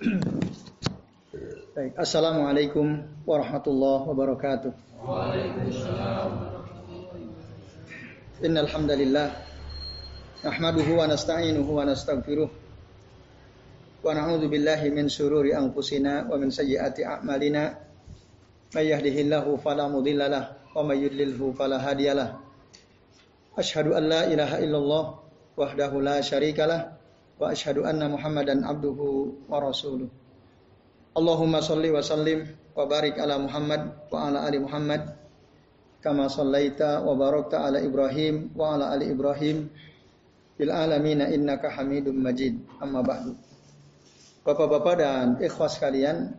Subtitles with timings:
[1.76, 4.72] Baik, Assalamualaikum warahmatullahi wabarakatuh.
[5.04, 6.30] Waalaikumsalam.
[8.40, 9.28] Innal hamdalillah
[10.40, 17.76] nahmaduhu wa nasta'inuhu wa nastaghfiruh wa na'udzu billahi min syururi anfusina wa min sayyiati a'malina
[18.72, 22.40] may yahdihillahu fala mudhillalah wa may yudlilhu fala hadiyalah
[23.52, 25.04] Ashhadu an la ilaha illallah
[25.60, 26.99] wahdahu la syarikalah
[27.40, 30.12] wa ashhadu anna Muhammadan abduhu wa rasuluh.
[31.16, 32.44] Allahumma salli wa sallim
[32.76, 35.16] wa barik ala Muhammad wa ala ali Muhammad.
[36.04, 39.72] Kama sallaita wa barakta ala Ibrahim wa ala ali Ibrahim.
[40.60, 42.60] Fil alamin innaka Hamidum Majid.
[42.84, 43.32] Amma ba'du.
[44.44, 46.36] Bapak-bapak dan ikhwas sekalian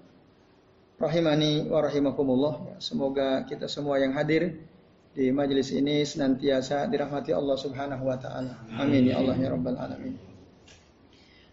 [1.02, 2.77] rahimani wa rahimakumullah.
[2.77, 4.62] Semoga kita semua yang hadir
[5.18, 8.62] di majelis ini senantiasa dirahmati Allah Subhanahu wa taala.
[8.77, 10.30] Amin ya Allah ya rabbal alamin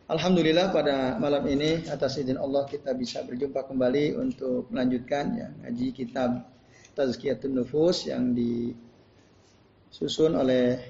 [0.09, 5.93] Alhamdulillah pada malam ini atas izin Allah kita bisa berjumpa kembali untuk melanjutkan ya ngaji
[5.93, 6.49] kitab
[6.97, 10.81] Tazkiyatun Nufus yang disusun oleh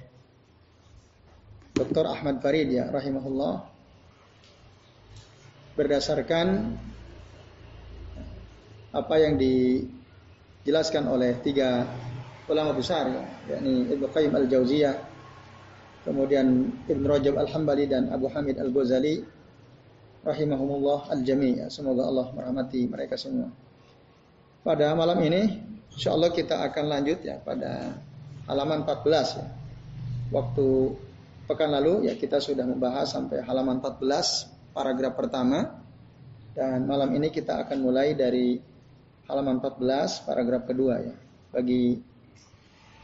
[1.75, 2.07] Dr.
[2.07, 3.67] Ahmad Farid ya rahimahullah
[5.75, 6.79] berdasarkan
[8.95, 11.91] apa yang dijelaskan oleh tiga
[12.47, 15.08] ulama besar ya, yakni Ibnu Qayyim Al-Jauziyah
[16.09, 19.21] kemudian Ibn Rajab Al-Hambali dan Abu Hamid Al-Ghazali
[20.25, 21.69] rahimahumullah al-jami' ya.
[21.69, 23.53] semoga Allah merahmati mereka semua
[24.65, 25.61] pada malam ini
[25.93, 27.93] insyaallah kita akan lanjut ya pada
[28.49, 29.47] halaman 14 ya.
[30.33, 30.97] waktu
[31.45, 35.85] pekan lalu ya kita sudah membahas sampai halaman 14 paragraf pertama
[36.57, 38.57] dan malam ini kita akan mulai dari
[39.29, 41.17] halaman 14 paragraf kedua ya
[41.53, 42.01] bagi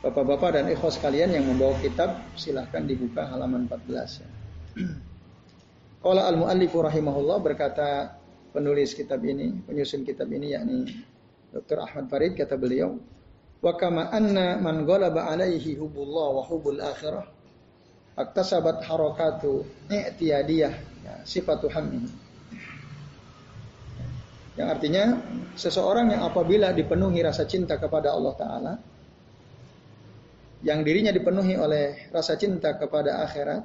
[0.04, 4.28] Bapak-bapak dan ikhwas sekalian yang membawa kitab silahkan dibuka halaman 14 ya.
[6.04, 8.12] Qala al-muallifu rahimahullah berkata
[8.52, 10.92] penulis kitab ini, penyusun kitab ini yakni
[11.48, 11.80] Dr.
[11.80, 13.00] Ahmad Farid kata beliau,
[13.64, 17.24] wa kama anna man ghalaba alaihi hubullah wa hubul akhirah
[18.20, 22.04] aktasabat harakatu i'tiyadiyah ya, sifatu hammi.
[24.60, 25.04] Yang artinya
[25.56, 28.74] seseorang yang apabila dipenuhi rasa cinta kepada Allah taala
[30.64, 33.62] yang dirinya dipenuhi oleh rasa cinta kepada akhirat,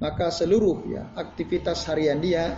[0.00, 2.56] maka seluruh ya aktivitas harian dia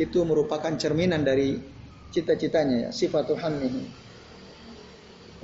[0.00, 1.60] itu merupakan cerminan dari
[2.08, 3.84] cita-citanya ya, sifat Tuhan ini.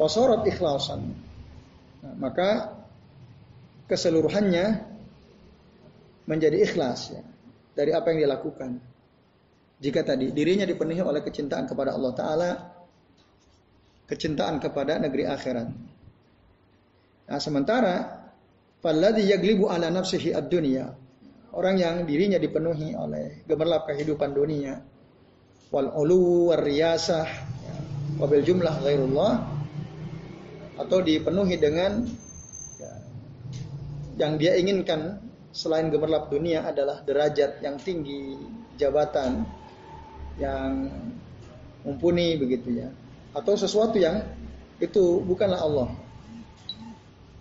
[0.00, 1.00] Wasorot ikhlasan.
[2.00, 2.72] Nah, maka
[3.92, 4.66] keseluruhannya
[6.24, 7.22] menjadi ikhlas ya,
[7.76, 8.80] dari apa yang dilakukan.
[9.78, 12.50] Jika tadi dirinya dipenuhi oleh kecintaan kepada Allah Ta'ala,
[14.08, 15.97] kecintaan kepada negeri akhirat.
[17.28, 17.94] Nah, sementara
[18.80, 20.88] falladhi yaglibu ala nafsihi ad-dunya.
[21.52, 24.80] Orang yang dirinya dipenuhi oleh gemerlap kehidupan dunia
[25.68, 27.28] wal ulu war riyasah
[28.20, 29.32] wabil jumlah ghairullah
[30.80, 32.04] atau dipenuhi dengan
[32.80, 32.92] ya,
[34.16, 35.20] yang dia inginkan
[35.52, 38.36] selain gemerlap dunia adalah derajat yang tinggi,
[38.78, 39.42] jabatan
[40.38, 40.88] yang
[41.82, 42.88] mumpuni begitu ya.
[43.34, 44.22] Atau sesuatu yang
[44.78, 46.07] itu bukanlah Allah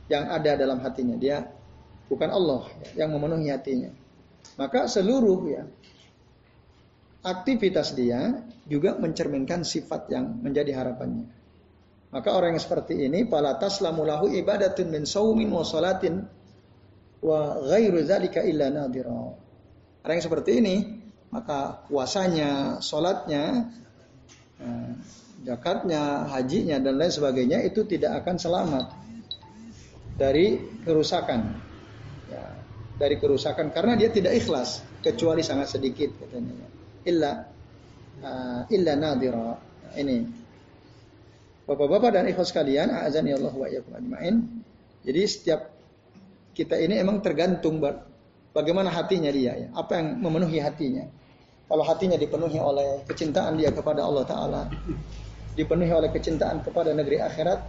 [0.07, 1.15] yang ada dalam hatinya.
[1.19, 1.43] Dia
[2.07, 3.91] bukan Allah yang memenuhi hatinya.
[4.55, 5.63] Maka seluruh ya
[7.21, 11.27] aktivitas dia juga mencerminkan sifat yang menjadi harapannya.
[12.07, 16.23] Maka orang yang seperti ini pala taslamu lahu ibadatun min saumin wa salatin
[17.19, 19.11] wa ghairu dzalika illa nadira.
[20.07, 20.75] Orang yang seperti ini
[21.27, 23.67] maka puasanya, salatnya,
[24.63, 24.91] eh,
[25.43, 28.85] zakatnya, hajinya dan lain sebagainya itu tidak akan selamat
[30.17, 31.39] dari kerusakan.
[32.27, 32.43] Ya,
[32.97, 36.67] dari kerusakan karena dia tidak ikhlas kecuali sangat sedikit katanya.
[37.05, 37.31] Illa
[38.25, 39.55] uh, illa nadira.
[39.97, 40.17] Ini.
[41.67, 44.35] Bapak-bapak dan ikhlas sekalian, azan Allah wa iyyakum ajmain.
[45.05, 45.71] Jadi setiap
[46.51, 47.79] kita ini emang tergantung
[48.51, 51.05] bagaimana hatinya dia ya, apa yang memenuhi hatinya.
[51.67, 54.61] Kalau hatinya dipenuhi oleh kecintaan dia kepada Allah taala,
[55.59, 57.59] dipenuhi oleh kecintaan kepada negeri akhirat,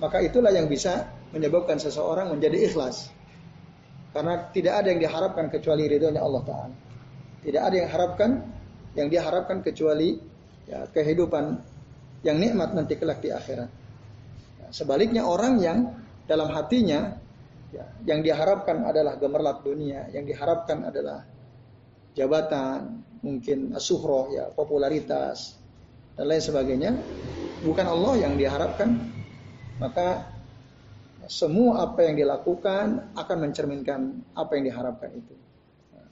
[0.00, 3.10] maka itulah yang bisa menyebabkan seseorang menjadi ikhlas.
[4.14, 6.76] Karena tidak ada yang diharapkan kecuali ridhonya Allah Ta'ala.
[7.44, 8.30] Tidak ada yang harapkan
[8.96, 10.16] yang diharapkan kecuali
[10.64, 11.60] ya, kehidupan
[12.24, 13.70] yang nikmat nanti kelak di akhirat.
[14.58, 15.78] Ya, sebaliknya orang yang
[16.24, 17.12] dalam hatinya
[17.70, 21.22] ya, yang diharapkan adalah gemerlap dunia, yang diharapkan adalah
[22.16, 25.60] jabatan, mungkin suhroh ya popularitas
[26.16, 26.90] dan lain sebagainya,
[27.60, 28.96] bukan Allah yang diharapkan,
[29.76, 30.35] maka
[31.26, 34.00] semua apa yang dilakukan akan mencerminkan
[34.34, 35.34] apa yang diharapkan itu.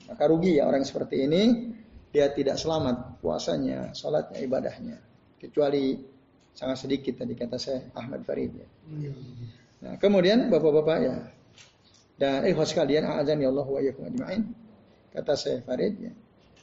[0.05, 1.73] Maka rugi ya orang seperti ini
[2.15, 4.97] dia tidak selamat puasanya, sholatnya, ibadahnya.
[5.35, 5.99] Kecuali
[6.55, 8.67] sangat sedikit tadi kata saya Ahmad Farid ya.
[9.83, 11.17] Nah, kemudian bapak-bapak ya
[12.15, 14.43] dan ikhwas sekalian azan ya Allah wa ajma'in.
[15.11, 16.13] Kata saya Farid ya.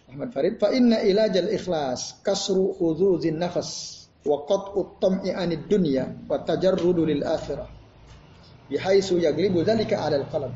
[0.09, 6.41] Ahmad Farid fa inna ilajal ikhlas kasru huzuzin nafas wa qat'u tam'i anid dunya wa
[6.41, 7.23] tajarrudu lil
[8.73, 10.53] bihaisu yaglibu dzalika 'ala al-qalb.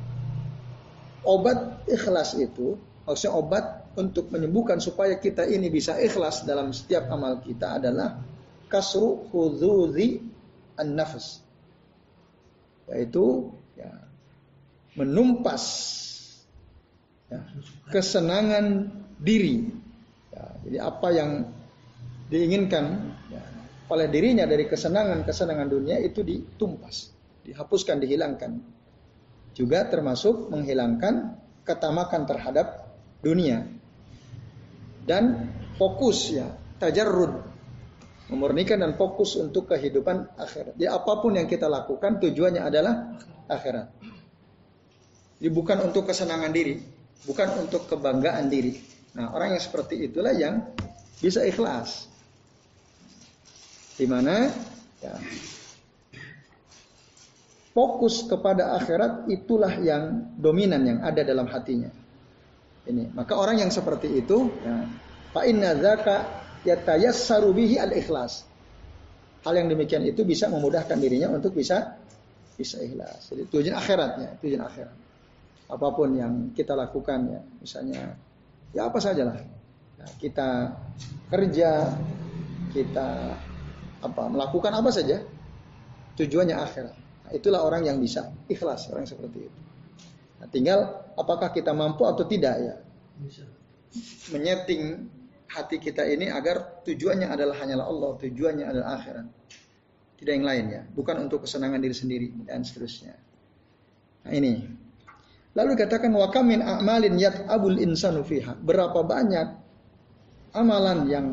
[1.26, 3.64] Obat ikhlas itu maksudnya obat
[4.00, 8.20] untuk menyembuhkan supaya kita ini bisa ikhlas dalam setiap amal kita adalah
[8.72, 10.24] kasru hudzuzi
[10.80, 11.44] an-nafs.
[12.86, 13.90] Yaitu ya,
[14.94, 15.64] menumpas
[17.26, 17.42] ya,
[17.90, 19.66] kesenangan diri.
[20.30, 21.30] Ya, jadi apa yang
[22.30, 22.84] diinginkan
[23.30, 23.42] ya,
[23.90, 27.15] oleh dirinya dari kesenangan-kesenangan dunia itu ditumpas,
[27.46, 28.58] dihapuskan, dihilangkan.
[29.56, 32.66] Juga termasuk menghilangkan ketamakan terhadap
[33.24, 33.64] dunia
[35.06, 35.50] dan
[35.80, 36.46] fokus ya
[36.76, 37.56] tajarrud
[38.26, 40.74] memurnikan dan fokus untuk kehidupan akhirat.
[40.74, 43.14] Jadi apa pun yang kita lakukan tujuannya adalah
[43.46, 43.86] akhirat.
[45.38, 46.74] Jadi bukan untuk kesenangan diri,
[47.22, 48.74] bukan untuk kebanggaan diri.
[49.14, 50.74] Nah, orang yang seperti itulah yang
[51.22, 52.10] bisa ikhlas.
[53.96, 54.50] Di mana
[55.00, 55.14] ya,
[57.76, 61.92] fokus kepada akhirat itulah yang dominan yang ada dalam hatinya.
[62.88, 63.12] Ini.
[63.12, 64.88] Maka orang yang seperti itu, ya,
[65.36, 66.24] fa inna zaka
[66.64, 68.48] yatayassaru bihi al-ikhlas.
[69.44, 72.00] Hal yang demikian itu bisa memudahkan dirinya untuk bisa
[72.56, 73.28] bisa ikhlas.
[73.28, 74.96] Jadi tujuan akhiratnya, tujuan akhirat.
[75.68, 78.16] Apa pun yang kita lakukan ya, misalnya
[78.72, 79.36] ya apa sajalah.
[80.00, 80.48] Ya, kita
[81.28, 81.92] kerja,
[82.72, 83.08] kita
[84.00, 85.20] apa melakukan apa saja,
[86.16, 87.05] tujuannya akhirat.
[87.26, 89.60] Nah, itulah orang yang bisa ikhlas orang seperti itu.
[90.38, 92.74] Nah, tinggal apakah kita mampu atau tidak ya.
[94.30, 95.10] Menyeting
[95.50, 99.26] hati kita ini agar tujuannya adalah hanyalah Allah, tujuannya adalah akhirat.
[100.16, 103.18] Tidak yang lainnya, bukan untuk kesenangan diri sendiri dan seterusnya.
[104.22, 104.54] Nah, ini.
[105.56, 108.54] Lalu dikatakan wa kamin a'malin yat abul insanu fiha.
[108.54, 109.48] Berapa banyak
[110.54, 111.26] amalan yang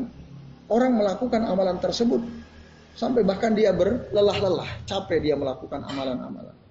[0.66, 2.43] orang melakukan amalan tersebut
[2.94, 6.64] sampai bahkan dia berlelah-lelah, capek dia melakukan amalan-amalan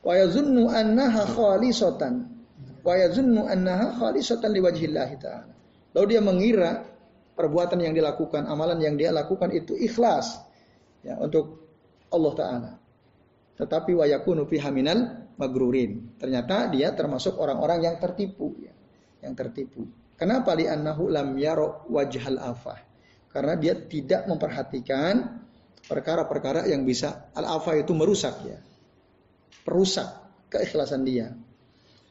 [0.00, 2.24] wa yazunnu annaha khalisatan
[2.80, 5.54] wa yazunnu annaha khalisatan liwajhillah taala.
[5.92, 6.70] Lalu dia mengira
[7.34, 10.40] perbuatan yang dilakukan, amalan yang dia lakukan itu ikhlas
[11.04, 11.68] ya untuk
[12.08, 12.72] Allah taala.
[13.60, 16.16] Tetapi wa yakunu fiha minal magrurin.
[16.16, 18.72] Ternyata dia termasuk orang-orang yang tertipu ya,
[19.20, 19.84] yang tertipu.
[20.16, 22.89] Kenapa li annahu lam yaro wajhal afah?
[23.30, 25.40] Karena dia tidak memperhatikan
[25.86, 28.58] perkara-perkara yang bisa al-afah itu merusak ya
[29.64, 30.08] perusak
[30.50, 31.30] keikhlasan dia.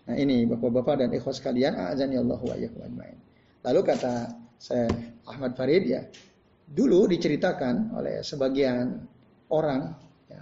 [0.09, 3.17] Nah ini bapak-bapak dan ikhwas kalian, azan wa ajmain.
[3.61, 4.13] Lalu kata
[4.57, 4.87] saya
[5.27, 6.01] Ahmad Farid ya,
[6.65, 9.05] dulu diceritakan oleh sebagian
[9.51, 9.93] orang
[10.31, 10.41] ya,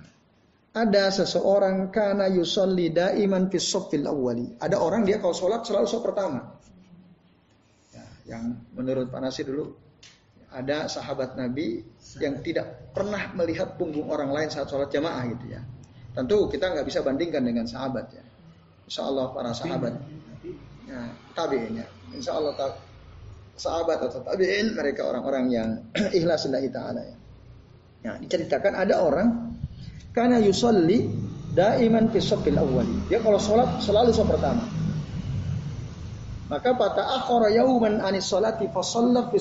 [0.78, 3.60] ada seseorang kana yusolli daiman fi
[4.06, 4.56] awwali.
[4.62, 6.40] Ada orang dia kalau sholat selalu sholat pertama.
[7.92, 8.06] Ya,
[8.38, 9.87] yang menurut Pak dulu
[10.58, 11.86] ada sahabat Nabi
[12.18, 15.62] yang tidak pernah melihat punggung orang lain saat sholat jamaah gitu ya.
[16.18, 18.26] Tentu kita nggak bisa bandingkan dengan sahabat ya.
[18.90, 19.94] Insya Allah para sahabat.
[20.90, 21.88] Ya, tabiin ya.
[22.10, 22.74] Insya Allah ta
[23.54, 25.70] sahabat atau tabiin mereka orang-orang yang
[26.18, 27.18] ikhlas lillahi taala ya.
[28.02, 29.30] Ya, diceritakan ada orang
[30.18, 31.06] karena yusolli
[31.54, 32.18] daiman fi
[32.58, 33.14] awwali.
[33.14, 34.64] Dia kalau sholat selalu sholat pertama.
[36.48, 39.38] Maka pada akhara yauman anis sholati fa shalla fi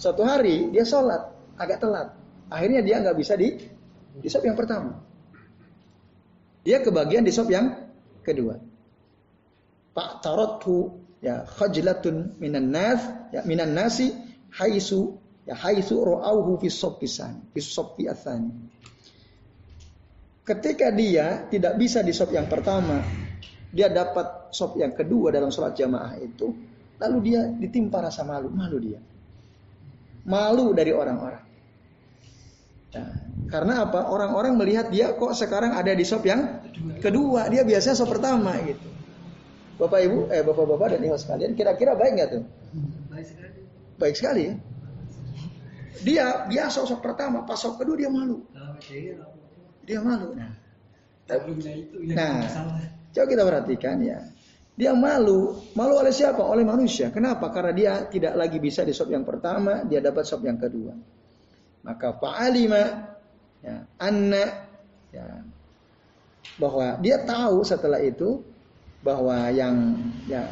[0.00, 1.28] Satu hari dia sholat
[1.60, 2.16] agak telat.
[2.48, 3.52] Akhirnya dia nggak bisa di
[4.16, 4.96] di yang pertama.
[6.64, 7.68] Dia kebagian di sop yang
[8.24, 8.56] kedua.
[9.92, 14.16] Pak tarotu ya khajlatun minan nas ya minan nasi
[14.56, 17.60] haisu ya haisu ra'auhu fi pisan fi
[18.08, 18.56] atsani.
[20.48, 23.04] Ketika dia tidak bisa di sop yang pertama,
[23.68, 26.50] dia dapat sop yang kedua dalam sholat jamaah itu,
[26.98, 28.98] lalu dia ditimpa rasa malu, malu dia.
[30.30, 31.42] Malu dari orang-orang.
[32.90, 33.10] Nah,
[33.50, 34.06] karena apa?
[34.06, 36.62] Orang-orang melihat dia kok sekarang ada di sop yang
[37.02, 37.50] kedua.
[37.50, 38.86] Dia biasanya sop pertama gitu.
[39.80, 42.42] Bapak Ibu, eh bapak-bapak dan ibu sekalian, kira-kira baik nggak tuh?
[43.08, 43.58] Baik sekali.
[43.96, 44.54] Baik sekali ya.
[46.04, 48.44] Dia biasa sop pertama, pas sop kedua dia malu.
[49.88, 50.36] Dia malu.
[50.36, 50.52] Nah,
[52.12, 52.36] nah
[53.10, 54.18] coba kita perhatikan ya.
[54.80, 56.40] Dia malu, malu oleh siapa?
[56.40, 57.12] Oleh manusia.
[57.12, 57.52] Kenapa?
[57.52, 60.96] Karena dia tidak lagi bisa di sop yang pertama, dia dapat sop yang kedua.
[61.84, 62.82] Maka fa'alima
[63.60, 64.44] ya, anna
[65.12, 65.44] ya,
[66.56, 68.40] bahwa dia tahu setelah itu
[69.04, 70.48] bahwa yang ya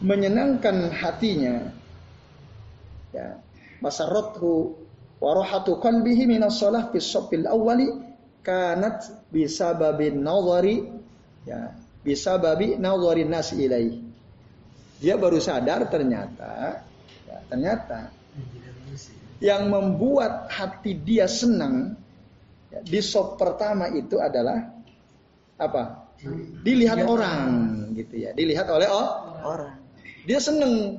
[0.00, 1.72] menyenangkan hatinya
[3.12, 3.40] ya
[3.80, 4.76] masarrathu
[5.18, 7.00] warohatu qalbihi minas salah fi
[7.48, 7.88] awwali
[8.44, 10.84] kanat bisa babin nazari
[11.48, 11.74] ya
[12.08, 14.00] bisa babi nazari nas ilaih.
[14.98, 16.80] Dia baru sadar ternyata
[17.28, 18.08] ya, ternyata
[19.38, 21.94] yang membuat hati dia senang
[22.72, 24.72] ya, di sop pertama itu adalah
[25.60, 26.08] apa?
[26.64, 28.34] Dilihat orang gitu ya.
[28.34, 29.78] Dilihat oleh oh, orang.
[30.26, 30.98] Dia seneng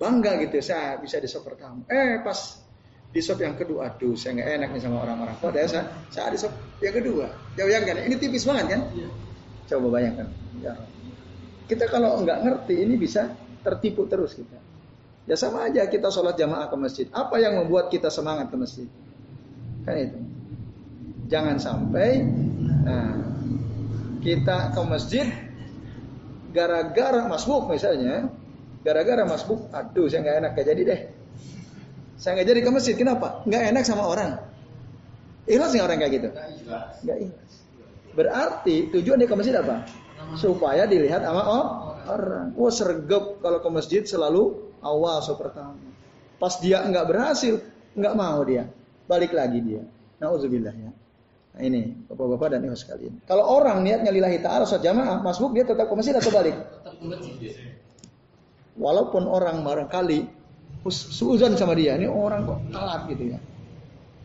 [0.00, 1.86] bangga gitu saya bisa di sop pertama.
[1.92, 2.58] Eh pas
[3.12, 6.38] di sop yang kedua aduh saya nggak enak nih sama orang-orang kok saya saya di
[6.42, 7.30] sop yang kedua.
[7.54, 8.80] Ya bayangkan ini tipis banget kan?
[8.96, 9.25] Iya.
[9.66, 10.28] Coba bayangkan
[10.62, 10.72] ya.
[11.66, 13.34] kita kalau nggak ngerti ini bisa
[13.66, 14.58] tertipu terus kita
[15.26, 18.88] ya sama aja kita sholat jamaah ke masjid apa yang membuat kita semangat ke masjid
[19.82, 20.18] kan itu
[21.26, 22.22] jangan sampai
[22.86, 23.26] nah
[24.22, 25.26] kita ke masjid
[26.56, 28.32] gara-gara masbuk misalnya,
[28.80, 31.00] gara-gara masbuk, aduh saya nggak enak gak jadi deh.
[32.16, 33.44] Saya nggak jadi ke masjid, kenapa?
[33.44, 34.40] Nggak enak sama orang.
[35.44, 36.28] Ikhlas nggak orang kayak gitu?
[37.04, 37.45] Nggak ikhlas.
[38.16, 39.84] Berarti tujuan dia ke masjid apa?
[40.40, 41.66] Supaya dilihat sama oh,
[42.08, 42.56] orang.
[42.56, 45.76] Wah sergap kalau ke masjid selalu awal so pertama.
[46.40, 47.60] Pas dia nggak berhasil,
[47.92, 48.68] nggak mau dia,
[49.04, 49.84] balik lagi dia.
[50.16, 50.90] Nauzubillah ya.
[51.56, 53.16] Nah, ini bapak-bapak dan ibu sekalian.
[53.24, 56.52] Kalau orang niatnya lillahi ta'ala saat jamaah, masbuk dia tetap ke masjid atau balik?
[58.76, 60.28] Walaupun orang barangkali
[60.92, 63.38] suzan sama dia, ini orang kok telat gitu ya.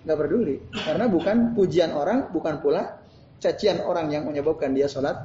[0.02, 3.00] Gak peduli, karena bukan pujian orang, bukan pula
[3.42, 5.18] cacian orang yang menyebabkan dia sholat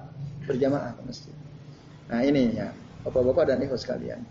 [0.48, 1.34] berjamaah ke masjid.
[2.08, 2.72] Nah ini ya,
[3.04, 4.24] bapak-bapak dan ibu sekalian.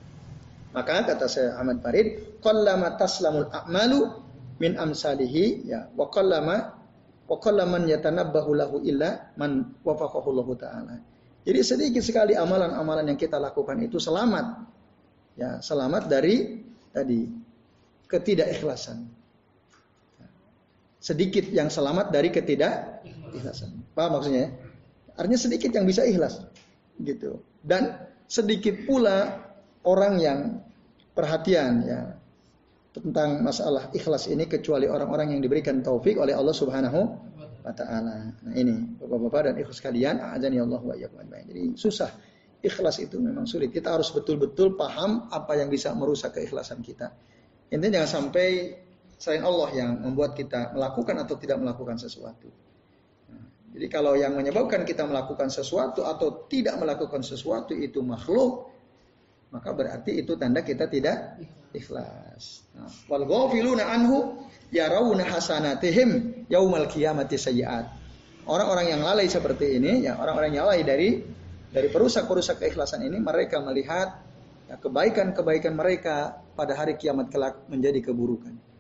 [0.75, 4.11] Maka kata saya Ahmad Farid, qallama taslamul a'malu
[4.59, 6.75] min amsalihi ya wa qallama
[7.25, 10.95] Wa man yatanabbahu lahu illa man wafaqahu Allah taala.
[11.41, 14.61] Jadi sedikit sekali amalan-amalan yang kita lakukan itu selamat.
[15.33, 16.61] Ya, selamat dari
[16.93, 17.25] tadi
[18.05, 19.09] ketidakikhlasan.
[21.05, 23.93] Sedikit yang selamat dari ketidakikhlasan.
[23.93, 24.49] Paham maksudnya?
[25.13, 26.41] Artinya sedikit yang bisa ikhlas.
[26.97, 27.45] Gitu.
[27.61, 27.93] Dan
[28.25, 29.37] sedikit pula
[29.85, 30.39] orang yang
[31.13, 32.01] perhatian ya
[32.89, 36.99] tentang masalah ikhlas ini kecuali orang-orang yang diberikan taufik oleh Allah Subhanahu
[37.37, 38.33] wa taala.
[38.41, 42.09] Nah, ini Bapak-bapak dan ikhlas kalian, azani Allah wa Jadi susah.
[42.65, 43.69] Ikhlas itu memang sulit.
[43.69, 47.13] Kita harus betul-betul paham apa yang bisa merusak keikhlasan kita.
[47.69, 48.47] Intinya jangan sampai
[49.15, 52.47] selain Allah yang membuat kita melakukan atau tidak melakukan sesuatu.
[53.31, 53.45] Nah,
[53.75, 58.69] jadi kalau yang menyebabkan kita melakukan sesuatu atau tidak melakukan sesuatu itu makhluk,
[59.55, 61.39] maka berarti itu tanda kita tidak
[61.71, 62.67] ikhlas.
[62.75, 67.85] Nah, wal ghafiluna anhu yarawna hasanatihim yaumal qiyamati sayyiat.
[68.45, 71.09] Orang-orang yang lalai seperti ini, ya orang-orang yang lalai dari
[71.71, 74.21] dari perusak-perusak keikhlasan ini, mereka melihat
[74.69, 78.74] ya, kebaikan-kebaikan mereka pada hari kiamat kelak menjadi keburukan.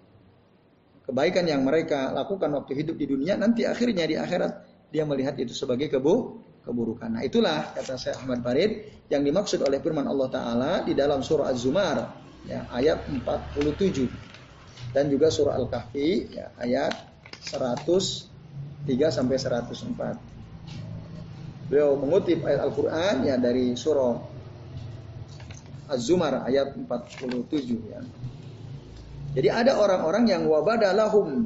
[1.05, 5.53] Kebaikan yang mereka lakukan waktu hidup di dunia, nanti akhirnya di akhirat dia melihat itu
[5.53, 7.13] sebagai kebu keburukan.
[7.13, 11.53] Nah itulah kata saya Ahmad Farid yang dimaksud oleh firman Allah Ta'ala di dalam surah
[11.53, 12.09] Az-Zumar
[12.49, 16.97] ya, ayat 47 dan juga surah Al-Kahfi ya, ayat
[17.45, 21.69] 103 sampai 104.
[21.69, 24.17] Beliau mengutip ayat Al-Quran ya dari surah
[25.85, 28.01] Az-Zumar ayat 47 ya.
[29.35, 31.43] Jadi ada orang-orang yang wabadalahum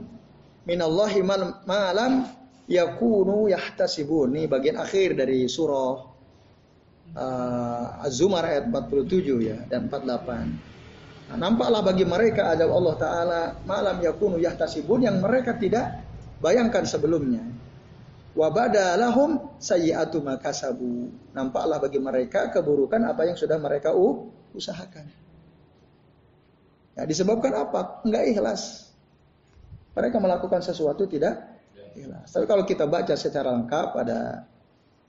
[0.69, 1.25] minallahi
[1.65, 2.29] malam
[2.69, 4.38] yakunu yahtasibun.
[4.38, 5.98] Ini bagian akhir dari surah
[7.17, 11.34] uh, Az-Zumar ayat 47 ya dan 48.
[11.34, 16.05] Nah, nampaklah bagi mereka azab Allah taala malam yakunu yahtasibun yang mereka tidak
[16.41, 17.41] bayangkan sebelumnya.
[18.38, 21.10] Wa badalahum sayyi'atu makasabu.
[21.34, 23.98] Nampaklah bagi mereka keburukan apa yang sudah mereka
[24.53, 25.28] usahakan.
[27.00, 28.03] Ya, disebabkan apa?
[28.03, 28.91] Enggak ikhlas.
[29.96, 31.39] Mereka melakukan sesuatu tidak
[31.96, 32.36] ikhlas.
[32.36, 34.44] Tapi kalau kita baca secara lengkap pada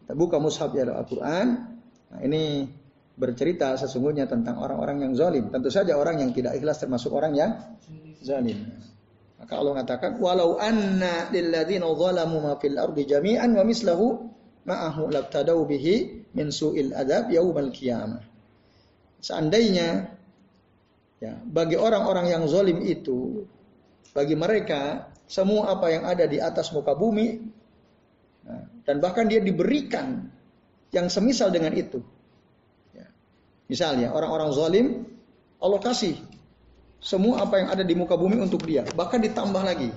[0.06, 1.46] kita buka mushaf ya Al-Quran,
[2.14, 2.70] nah ini
[3.18, 5.50] bercerita sesungguhnya tentang orang-orang yang zalim.
[5.50, 7.50] Tentu saja orang yang tidak ikhlas termasuk orang yang
[8.22, 8.70] zalim.
[9.42, 14.30] Maka Allah mengatakan walau anna lilladzina zalamu ma fil ardi jami'an wa mislahu
[14.62, 18.22] ma'ahu labtadau bihi min su'il adab yaumal qiyamah.
[19.20, 20.19] Seandainya
[21.20, 23.44] ya bagi orang-orang yang zalim itu
[24.16, 27.38] bagi mereka semua apa yang ada di atas muka bumi
[28.42, 30.26] nah, dan bahkan dia diberikan
[30.90, 32.02] yang semisal dengan itu.
[32.90, 33.06] Ya.
[33.70, 34.86] Misalnya orang-orang zalim
[35.62, 36.18] Allah kasih
[37.00, 39.94] semua apa yang ada di muka bumi untuk dia, bahkan ditambah lagi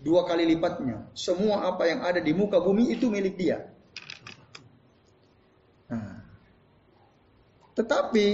[0.00, 1.04] dua kali lipatnya.
[1.12, 3.66] Semua apa yang ada di muka bumi itu milik dia.
[5.90, 6.22] Nah,
[7.74, 8.26] Tetapi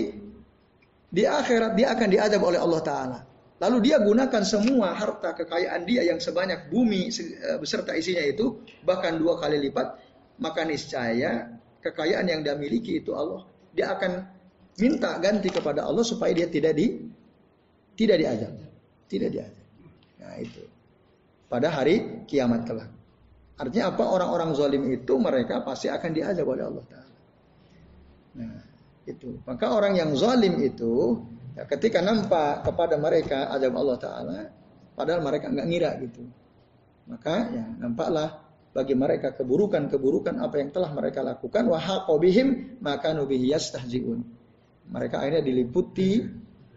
[1.14, 3.18] di akhirat dia akan diadab oleh Allah Ta'ala.
[3.62, 9.14] Lalu dia gunakan semua harta kekayaan dia yang sebanyak bumi eh, beserta isinya itu bahkan
[9.14, 9.94] dua kali lipat,
[10.42, 14.26] maka niscaya kekayaan yang dia miliki itu Allah dia akan
[14.83, 16.99] minta ganti kepada Allah supaya dia tidak di
[17.94, 18.52] tidak diajak,
[19.06, 19.64] tidak diajak.
[20.18, 20.66] Nah itu
[21.47, 22.90] pada hari kiamat kelak.
[23.54, 24.02] Artinya apa?
[24.02, 27.14] Orang-orang zalim itu mereka pasti akan diajak oleh Allah Taala.
[28.35, 28.74] Nah
[29.04, 31.20] itu maka orang yang zalim itu
[31.54, 34.38] Ya, ketika nampak kepada mereka azab Allah Taala,
[34.99, 36.26] padahal mereka nggak ngira gitu.
[37.06, 38.42] Maka ya nampaklah
[38.75, 44.18] bagi mereka keburukan-keburukan apa yang telah mereka lakukan wahaqobihim maka nubihi yastahziun.
[44.90, 46.26] Mereka akhirnya diliputi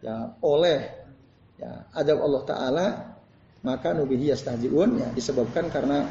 [0.05, 0.93] ya oleh
[1.57, 2.85] ya azab Allah taala
[3.65, 6.05] maka nubihi yastahziun ya disebabkan karena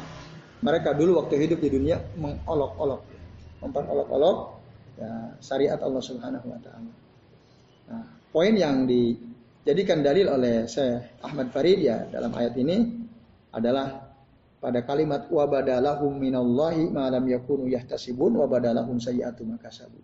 [0.59, 3.01] mereka dulu waktu hidup di dunia mengolok-olok
[3.63, 4.37] memperolok-olok
[4.97, 6.91] ya syariat Allah Subhanahu wa taala.
[7.87, 12.77] Nah, poin yang dijadikan dalil oleh Syekh Ahmad Farid ya dalam ayat ini
[13.53, 14.07] adalah
[14.57, 20.01] pada kalimat wabadalahum minallahi ma lam yakunu yahtasibun wabadalahum sayyi'atu makasabu.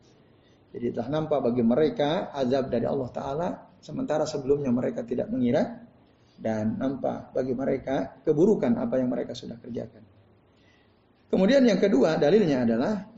[0.73, 3.47] Jadi telah nampak bagi mereka azab dari Allah Ta'ala
[3.77, 5.83] sementara sebelumnya mereka tidak mengira
[6.37, 10.01] dan nampak bagi mereka keburukan apa yang mereka sudah kerjakan.
[11.29, 13.09] Kemudian yang kedua dalilnya adalah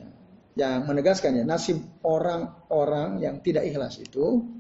[0.56, 4.56] yang menegaskan ya nasib orang-orang yang tidak ikhlas itu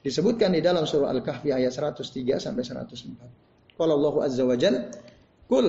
[0.00, 3.76] Disebutkan di dalam surah Al-Kahfi ayat 103 sampai 104.
[3.76, 4.88] Kalau Allah Azza wa Jal,
[5.44, 5.68] Kul,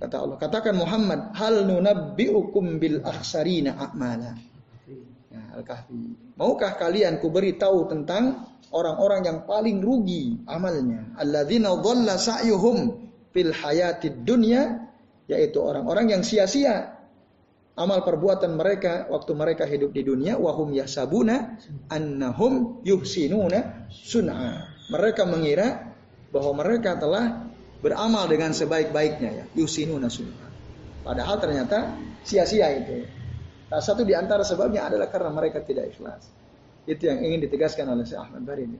[0.00, 4.32] kata Allah, katakan Muhammad, hal nunabbi'ukum bil akhsarina a'mala.
[5.28, 6.32] Ya, Al-Kahfi.
[6.40, 11.12] Maukah kalian ku beritahu tentang orang-orang yang paling rugi amalnya?
[11.20, 12.76] Alladzina dhalla sa'yuhum
[13.36, 14.88] fil hayatid dunya,
[15.28, 16.95] yaitu orang-orang yang sia-sia
[17.76, 21.60] amal perbuatan mereka waktu mereka hidup di dunia wahum yasabuna
[21.92, 24.72] annahum yuhsinuna sun'a.
[24.88, 25.92] Mereka mengira
[26.32, 27.46] bahwa mereka telah
[27.84, 30.48] beramal dengan sebaik-baiknya ya, yuhsinuna sun'a.
[31.04, 31.94] Padahal ternyata
[32.26, 33.06] sia-sia itu.
[33.70, 36.26] Nah, satu di antara sebabnya adalah karena mereka tidak ikhlas.
[36.86, 38.78] Itu yang ingin ditegaskan oleh Syekh Ahmad Barini.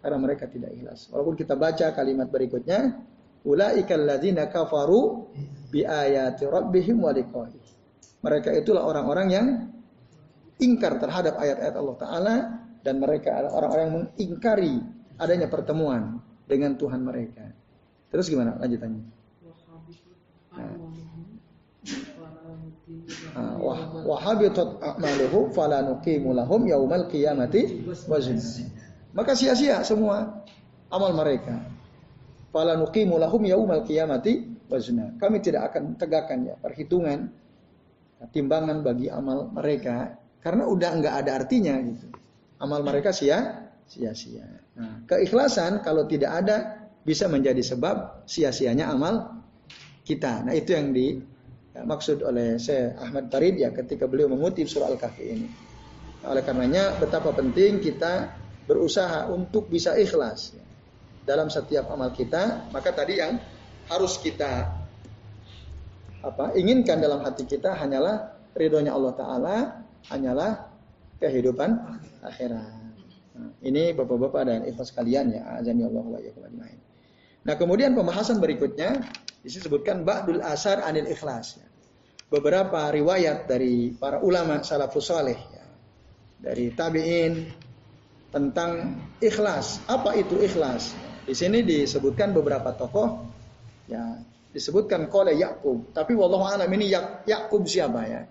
[0.00, 1.12] Karena mereka tidak ikhlas.
[1.12, 2.96] Walaupun kita baca kalimat berikutnya,
[3.44, 5.28] ulaikal ladzina kafaru
[5.68, 7.59] bi ayati rabbihim wa liqa'i.
[8.20, 9.46] Mereka itulah orang-orang yang
[10.60, 12.36] ingkar terhadap ayat-ayat Allah Ta'ala
[12.84, 14.74] dan mereka adalah orang-orang yang mengingkari
[15.16, 17.48] adanya pertemuan dengan Tuhan mereka.
[18.12, 19.04] Terus gimana lanjutannya?
[20.50, 20.74] Nah.
[24.04, 28.42] Wahabitat a'maluhu fala nuqimu lahum yaumal qiyamati wazna.
[29.14, 30.42] Maka sia-sia semua
[30.90, 31.54] amal mereka.
[32.50, 35.14] Fala nuqimu lahum yaumal qiyamati wazna.
[35.22, 37.30] Kami tidak akan tegakkan ya perhitungan
[38.28, 42.12] timbangan bagi amal mereka karena udah nggak ada artinya gitu.
[42.60, 44.44] Amal mereka sia sia-sia.
[44.76, 49.40] Nah, keikhlasan kalau tidak ada bisa menjadi sebab sia-sianya amal
[50.04, 50.44] kita.
[50.44, 51.16] Nah, itu yang di
[51.72, 55.48] ya, maksud oleh Syekh Ahmad Farid ya ketika beliau mengutip surah Al-Kahfi ini.
[56.20, 58.36] Oleh karenanya betapa penting kita
[58.68, 60.52] berusaha untuk bisa ikhlas
[61.24, 62.68] dalam setiap amal kita.
[62.70, 63.40] Maka tadi yang
[63.88, 64.79] harus kita
[66.20, 69.56] apa inginkan dalam hati kita hanyalah ridhonya Allah Taala,
[70.12, 70.68] hanyalah
[71.20, 71.70] kehidupan
[72.24, 72.80] akhirat.
[73.36, 76.20] Nah, ini bapak-bapak dan ibu sekalian ya, azani Allah wa
[77.40, 79.00] Nah kemudian pembahasan berikutnya
[79.40, 81.56] disebutkan ba'dul asar anil ikhlas.
[81.56, 81.68] Ya.
[82.28, 85.64] Beberapa riwayat dari para ulama salafus saleh ya,
[86.36, 87.48] dari tabiin
[88.28, 89.80] tentang ikhlas.
[89.88, 90.92] Apa itu ikhlas?
[91.24, 93.24] Di sini disebutkan beberapa tokoh
[93.88, 95.94] ya disebutkan oleh Yakub.
[95.94, 98.22] Tapi wallahu alam ini Yak Yakub siapa ya?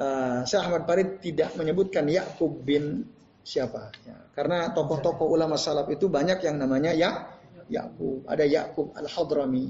[0.00, 3.04] Uh, Syekh Ahmad Farid tidak menyebutkan Yakub bin
[3.42, 4.16] siapa ya.
[4.32, 7.10] Karena tokoh-tokoh ulama salaf itu banyak yang namanya ya
[7.66, 8.24] Yakub.
[8.30, 9.66] Ada Yakub Al-Hadrami,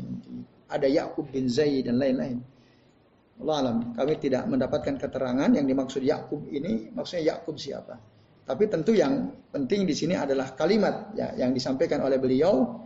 [0.69, 2.38] ada Yakub bin Zaid dan lain-lain.
[3.40, 7.97] Allah alam, kami tidak mendapatkan keterangan yang dimaksud Yakub ini maksudnya Yakub siapa.
[8.45, 12.85] Tapi tentu yang penting di sini adalah kalimat ya, yang disampaikan oleh beliau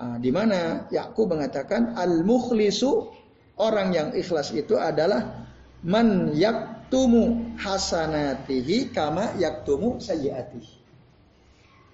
[0.00, 3.12] Nah, di mana Yakub mengatakan al-mukhlisu
[3.60, 5.44] orang yang ikhlas itu adalah
[5.84, 10.80] man yaktumu hasanatihi kama yaktumu sayyiatihi.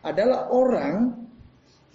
[0.06, 1.18] Adalah orang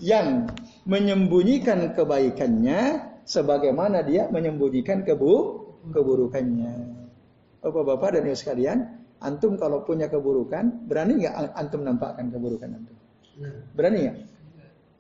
[0.04, 0.52] yang
[0.84, 5.64] menyembunyikan kebaikannya sebagaimana dia menyembunyikan kebu
[5.96, 6.92] keburukannya.
[7.64, 8.78] Bapak-bapak dan ibu sekalian,
[9.24, 12.98] antum kalau punya keburukan, berani nggak antum nampakkan keburukan antum?
[13.72, 14.18] Berani nggak?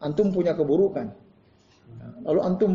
[0.01, 1.07] Antum punya keburukan.
[2.25, 2.71] Lalu antum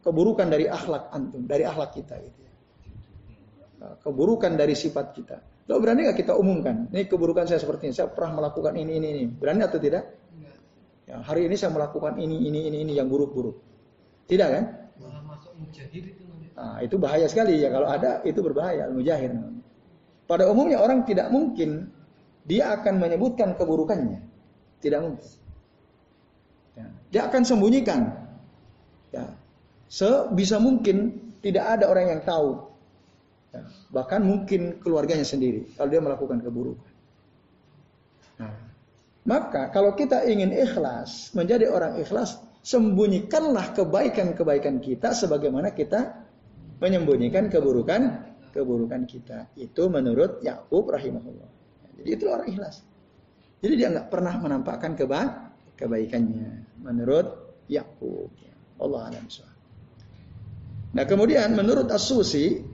[0.00, 2.52] keburukan dari akhlak antum, dari akhlak kita gitu ya.
[4.00, 5.36] Keburukan dari sifat kita.
[5.70, 6.90] Lo berani nggak kita umumkan?
[6.90, 7.94] Ini keburukan saya seperti ini.
[7.94, 9.24] Saya pernah melakukan ini, ini, ini.
[9.30, 10.04] Berani atau tidak?
[11.06, 13.56] Ya, hari ini saya melakukan ini, ini, ini, ini yang buruk-buruk.
[14.30, 14.64] Tidak kan?
[16.60, 17.72] Nah, itu bahaya sekali ya.
[17.72, 18.90] Kalau ada itu berbahaya.
[18.92, 19.32] Mujahid.
[20.28, 21.88] Pada umumnya orang tidak mungkin
[22.44, 24.20] dia akan menyebutkan keburukannya.
[24.84, 25.39] Tidak mungkin.
[26.80, 26.86] Ya.
[27.12, 28.08] Dia akan sembunyikan.
[29.12, 29.28] Ya.
[29.92, 32.70] Sebisa mungkin tidak ada orang yang tahu
[33.50, 36.92] Ya, bahkan mungkin keluarganya sendiri kalau dia melakukan keburukan.
[38.38, 38.54] Nah,
[39.26, 46.30] maka kalau kita ingin ikhlas, menjadi orang ikhlas, sembunyikanlah kebaikan-kebaikan kita sebagaimana kita
[46.78, 49.50] menyembunyikan keburukan keburukan kita.
[49.58, 51.50] Itu menurut Yakub rahimahullah.
[51.98, 52.86] Jadi itu orang ikhlas.
[53.60, 57.26] Jadi dia nggak pernah menampakkan keba kebaikannya menurut
[57.70, 58.32] Yakub.
[58.80, 59.24] Allah alam
[60.90, 62.64] Nah kemudian menurut As-Susi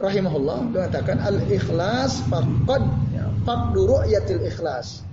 [0.00, 5.04] rahimahullah mengatakan al ikhlas faqad ya, faqdu ru'yatil ikhlas.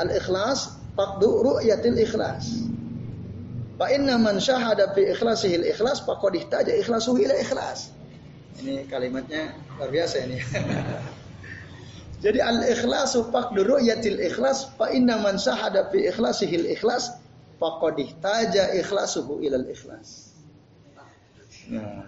[0.00, 2.64] Al ikhlas faqdu ru'yatil ikhlas.
[3.76, 7.92] Fa inna man syahada fi ikhlasihi al ikhlas faqad ihtaja ikhlasuhu ila ikhlas.
[8.58, 10.38] Ini kalimatnya luar biasa ini.
[12.18, 17.14] Jadi al ikhlasu faqdu ru'yatil ikhlas fa inna man syahada fi ikhlasihi al ikhlas
[17.62, 20.34] faqad ihtaja ikhlasuhu ila al ikhlas.
[21.68, 22.02] Nah,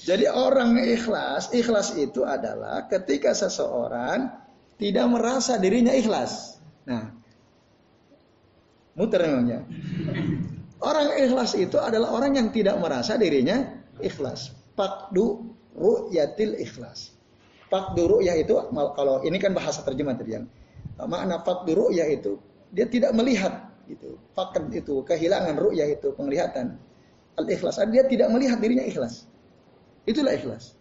[0.00, 4.32] jadi orang ikhlas, ikhlas itu adalah ketika seseorang
[4.80, 6.56] tidak merasa dirinya ikhlas.
[6.88, 7.12] Nah,
[8.96, 9.60] muter namanya.
[10.80, 13.60] Orang ikhlas itu adalah orang yang tidak merasa dirinya
[14.00, 14.56] ikhlas.
[14.72, 17.12] Fakdu ru'yatil ikhlas.
[17.70, 20.44] Fakdu ru'yah itu kalau ini kan bahasa terjemah tadi yang
[21.06, 22.36] makna fakdu ru'yah itu
[22.74, 24.18] dia tidak melihat gitu.
[24.34, 26.76] Fakd itu kehilangan ru'yah itu penglihatan.
[27.38, 29.24] Al ikhlas dia tidak melihat dirinya ikhlas.
[30.02, 30.74] Itulah ikhlas.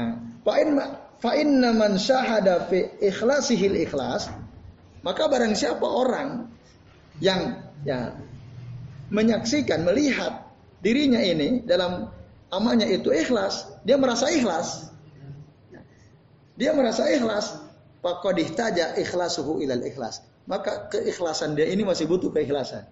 [0.00, 0.80] Nah, fa'in
[1.20, 4.32] fa'inna man syahada fi ikhlasihil ikhlas,
[5.04, 6.48] maka barang siapa orang
[7.20, 8.16] yang ya
[9.12, 10.48] menyaksikan, melihat
[10.80, 12.08] dirinya ini dalam
[12.48, 14.89] amalnya itu ikhlas, dia merasa ikhlas.
[16.60, 17.56] Dia merasa ikhlas,
[18.04, 20.20] faqad ihtaja ikhlasuhu ilal ikhlas.
[20.44, 22.84] Maka keikhlasan dia ini masih butuh keikhlasan.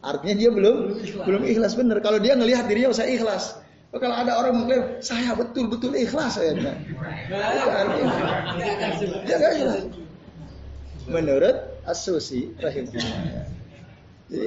[0.00, 1.98] Artinya dia belum belum ikhlas benar.
[2.00, 3.58] Kalau dia ngelihat dirinya usah ikhlas,
[3.90, 6.78] kalau ada orang mengklaim saya betul-betul ikhlas saya bilang.
[7.26, 8.14] Itu artinya.
[9.26, 9.82] Ya ikhlas.
[11.10, 13.50] Menurut Asusi rahimahullah.
[14.30, 14.46] Jadi,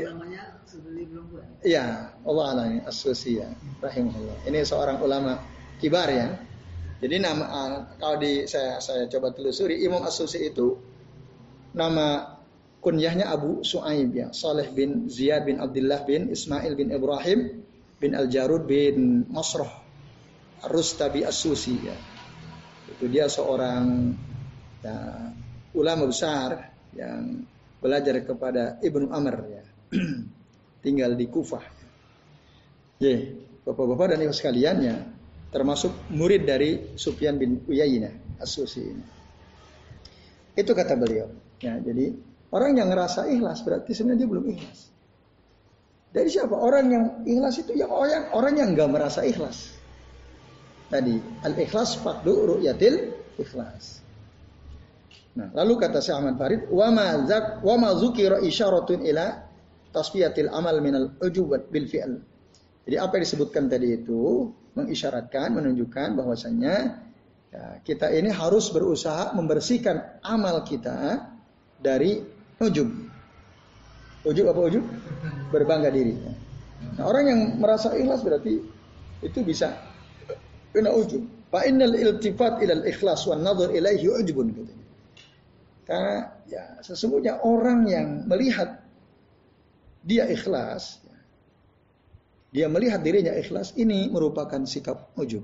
[1.68, 3.50] Iya, Allah alami Asusi ya
[3.84, 4.48] rahimahullah.
[4.48, 5.44] Ini seorang ulama
[5.84, 6.34] kibar ya.
[7.04, 10.80] Jadi nama ah, kalau di saya saya coba telusuri Imam Asusi itu
[11.76, 12.40] nama
[12.80, 17.60] kunyahnya Abu Suaib ya, Saleh bin Ziyad bin Abdullah bin Ismail bin Ibrahim
[18.00, 19.84] bin Al-Jarud bin Masrah
[20.72, 21.96] Rustabi As-Susi ya.
[22.88, 24.16] Itu dia seorang
[24.80, 24.96] ya,
[25.76, 27.44] ulama besar yang
[27.84, 29.64] belajar kepada Ibnu Amr ya.
[30.84, 31.64] Tinggal di Kufah.
[33.04, 33.28] Ya,
[33.68, 34.96] Bapak-bapak dan Ibu sekalian ya,
[35.54, 39.06] termasuk murid dari Sufyan bin Uyainah As-Susi ini.
[40.58, 41.30] Itu kata beliau.
[41.62, 42.18] Ya, jadi
[42.50, 44.80] orang yang ngerasa ikhlas berarti sebenarnya dia belum ikhlas.
[46.14, 46.54] Dari siapa?
[46.58, 49.74] Orang yang ikhlas itu yang orang orang yang nggak merasa ikhlas.
[50.90, 54.02] Tadi al ikhlas fakdu ru'yatil ikhlas.
[55.34, 59.42] Nah, lalu kata Syekh Ahmad Farid, wa ma zak wa ma zukira isyaratun ila
[59.90, 62.22] tasfiyatil amal minal ujubat bil fi'l.
[62.86, 66.76] Jadi apa yang disebutkan tadi itu mengisyaratkan, menunjukkan bahwasannya
[67.54, 71.30] ya, kita ini harus berusaha membersihkan amal kita
[71.78, 72.24] dari
[72.58, 72.90] ujub.
[74.24, 74.86] Ujub apa ujub?
[75.52, 76.16] Berbangga diri.
[76.98, 78.60] Nah, orang yang merasa ikhlas berarti
[79.24, 79.76] itu bisa
[80.72, 81.22] kena ujub.
[81.54, 84.50] Fa innal iltifat ilal ikhlas wan nadhar ilaihi ujubun.
[85.84, 88.80] Karena ya sesungguhnya orang yang melihat
[90.02, 91.03] dia ikhlas,
[92.54, 95.42] dia melihat dirinya ikhlas, ini merupakan sikap ujub.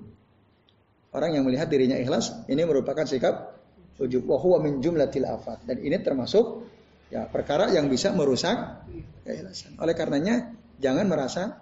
[1.09, 3.57] Orang yang melihat dirinya ikhlas, ini merupakan sikap
[3.97, 4.29] ujub.
[4.29, 5.65] Wa min jumlatil afat.
[5.65, 6.69] Dan ini termasuk
[7.09, 8.85] Ya, perkara yang bisa merusak
[9.25, 9.73] keikhlasan.
[9.81, 11.57] Oleh karenanya jangan merasa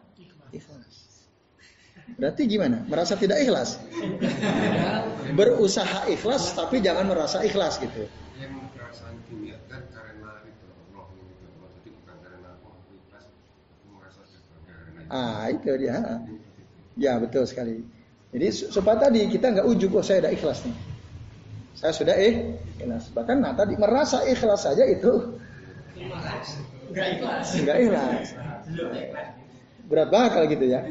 [0.51, 1.23] ikhlas.
[2.19, 2.83] Berarti gimana?
[2.83, 3.79] Merasa tidak ikhlas?
[5.39, 8.11] Berusaha ikhlas tapi jangan merasa ikhlas gitu.
[15.07, 16.21] Ah itu dia.
[16.97, 17.83] Ya betul sekali.
[18.33, 20.75] Jadi supaya tadi kita nggak ujuk oh saya ada ikhlas nih.
[21.77, 23.13] Saya sudah eh ikhlas.
[23.15, 25.39] Bahkan nah tadi merasa ikhlas saja itu
[26.91, 27.47] enggak ikhlas.
[27.55, 28.27] Enggak ikhlas.
[29.87, 30.81] Berat banget kalau gitu ya.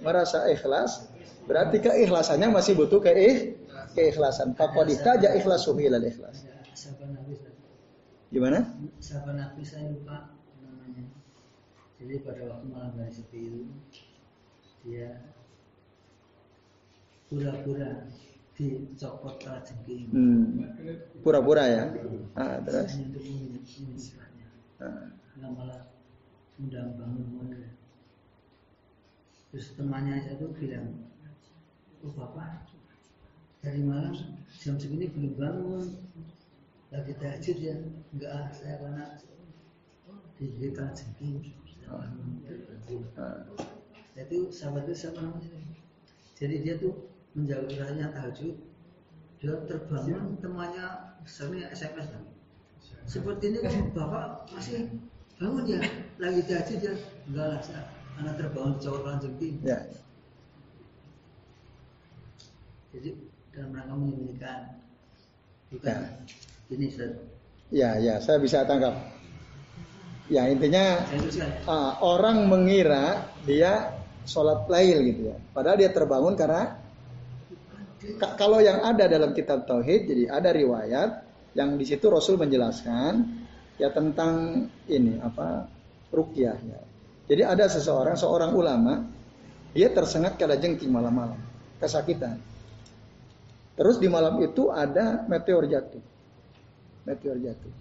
[0.00, 1.10] Merasa ikhlas
[1.44, 3.92] berarti keikhlasannya masih butuh keikhlasan.
[3.96, 4.48] keikhlasan.
[4.56, 6.46] Faqad ihtaja ikhlasuhu ilal ikhlas.
[8.28, 8.60] Gimana?
[9.00, 10.37] Sahabat Nabi saya lupa.
[11.98, 13.62] Jadi pada waktu malam hari sepi itu
[14.86, 15.18] dia
[17.26, 18.06] pura-pura
[18.54, 20.06] dicopot kala jengking.
[20.14, 20.62] Hmm.
[21.26, 21.84] Pura-pura ya.
[22.38, 23.02] Ah, terus.
[23.02, 23.22] Untuk.
[24.78, 25.10] Ah.
[25.38, 25.82] Nggak malah
[26.58, 27.70] undang bangun bangun.
[29.50, 30.86] Terus temannya itu bilang,
[32.06, 32.68] oh bapak
[33.58, 34.14] dari malam
[34.62, 35.86] jam segini belum bangun
[36.94, 37.74] lagi tahajud ya
[38.14, 39.04] enggak saya karena
[40.38, 41.42] di jengking
[41.88, 43.08] saya bangun.
[43.16, 43.44] Ah.
[44.18, 45.56] itu sahabat itu siapa namanya
[46.34, 46.94] jadi dia tuh
[47.36, 48.56] menjauh wilayahnya tahajud
[49.38, 50.86] dia terbangun temannya
[51.28, 52.24] sering SMS kan
[53.06, 54.90] seperti ini kok bapak masih
[55.38, 55.80] bangun ya
[56.18, 56.94] lagi tahajud ya
[57.30, 57.82] enggak lah saya
[58.18, 59.78] anak terbangun cowok lanjut Ya.
[62.90, 63.10] jadi
[63.54, 64.60] dalam rangka menyembunyikan
[65.68, 65.98] bukan
[66.72, 67.12] ini Ustaz.
[67.68, 68.96] Ya, ya, saya bisa tangkap.
[70.28, 71.08] Ya, intinya
[71.64, 73.96] ah, orang mengira dia
[74.28, 75.36] sholat lail gitu ya.
[75.56, 76.76] Padahal dia terbangun karena
[78.20, 81.10] ka- kalau yang ada dalam kitab tauhid, jadi ada riwayat
[81.56, 83.24] yang di situ Rasul menjelaskan
[83.80, 85.64] ya tentang ini apa
[86.12, 86.80] rukyah ya.
[87.28, 89.04] Jadi ada seseorang, seorang ulama,
[89.72, 91.36] dia tersengat kala jengking malam-malam,
[91.80, 92.40] kesakitan.
[93.76, 96.00] Terus di malam itu ada meteor jatuh,
[97.04, 97.72] meteor jatuh.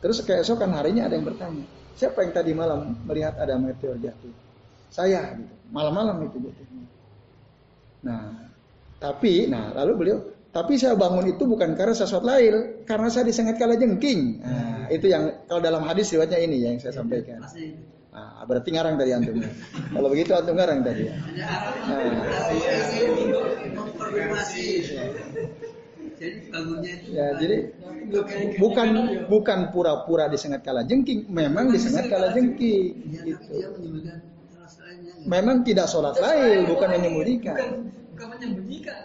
[0.00, 1.64] Terus keesokan harinya ada yang bertanya,
[1.94, 4.32] siapa yang tadi malam melihat ada meteor jatuh?
[4.90, 5.54] Saya gitu.
[5.74, 6.86] Malam-malam itu jatuhnya.
[8.04, 8.24] Nah,
[9.00, 10.18] tapi nah lalu beliau
[10.54, 14.38] tapi saya bangun itu bukan karena sholat lail, karena saya disengat kala jengking.
[14.38, 17.42] Nah, itu yang kalau dalam hadis riwayatnya ini ya yang saya sampaikan.
[17.42, 17.74] pasti
[18.14, 19.42] Nah, berarti ngarang tadi antum.
[19.90, 21.14] Kalau begitu antum ngarang tadi ya.
[21.18, 21.74] hanya arah
[24.14, 25.63] Nah.
[26.24, 27.56] Jadi bangunnya itu Ya, jadi
[28.56, 28.88] bukan
[29.28, 33.12] bukan pura-pura disengat kala jengking, memang disengat kala jengking.
[33.12, 33.52] Gitu.
[34.84, 37.56] lainnya Memang tidak sholat lail, bukan menyembunyikan.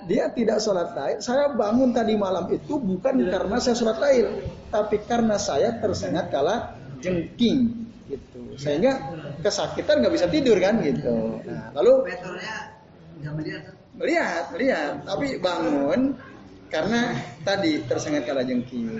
[0.07, 1.17] Dia tidak sholat lail.
[1.23, 4.27] Saya bangun tadi malam itu bukan karena saya sholat lail,
[4.71, 7.87] tapi karena saya tersengat kala jengking.
[8.09, 8.39] Gitu.
[8.59, 11.39] Sehingga kesakitan nggak bisa tidur kan gitu.
[11.45, 16.15] Nah, lalu melihat melihat, melihat, tapi bangun
[16.69, 18.93] karena tadi tersengat kala jengking.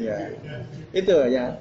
[0.00, 0.16] ya,
[0.96, 1.60] itu ya.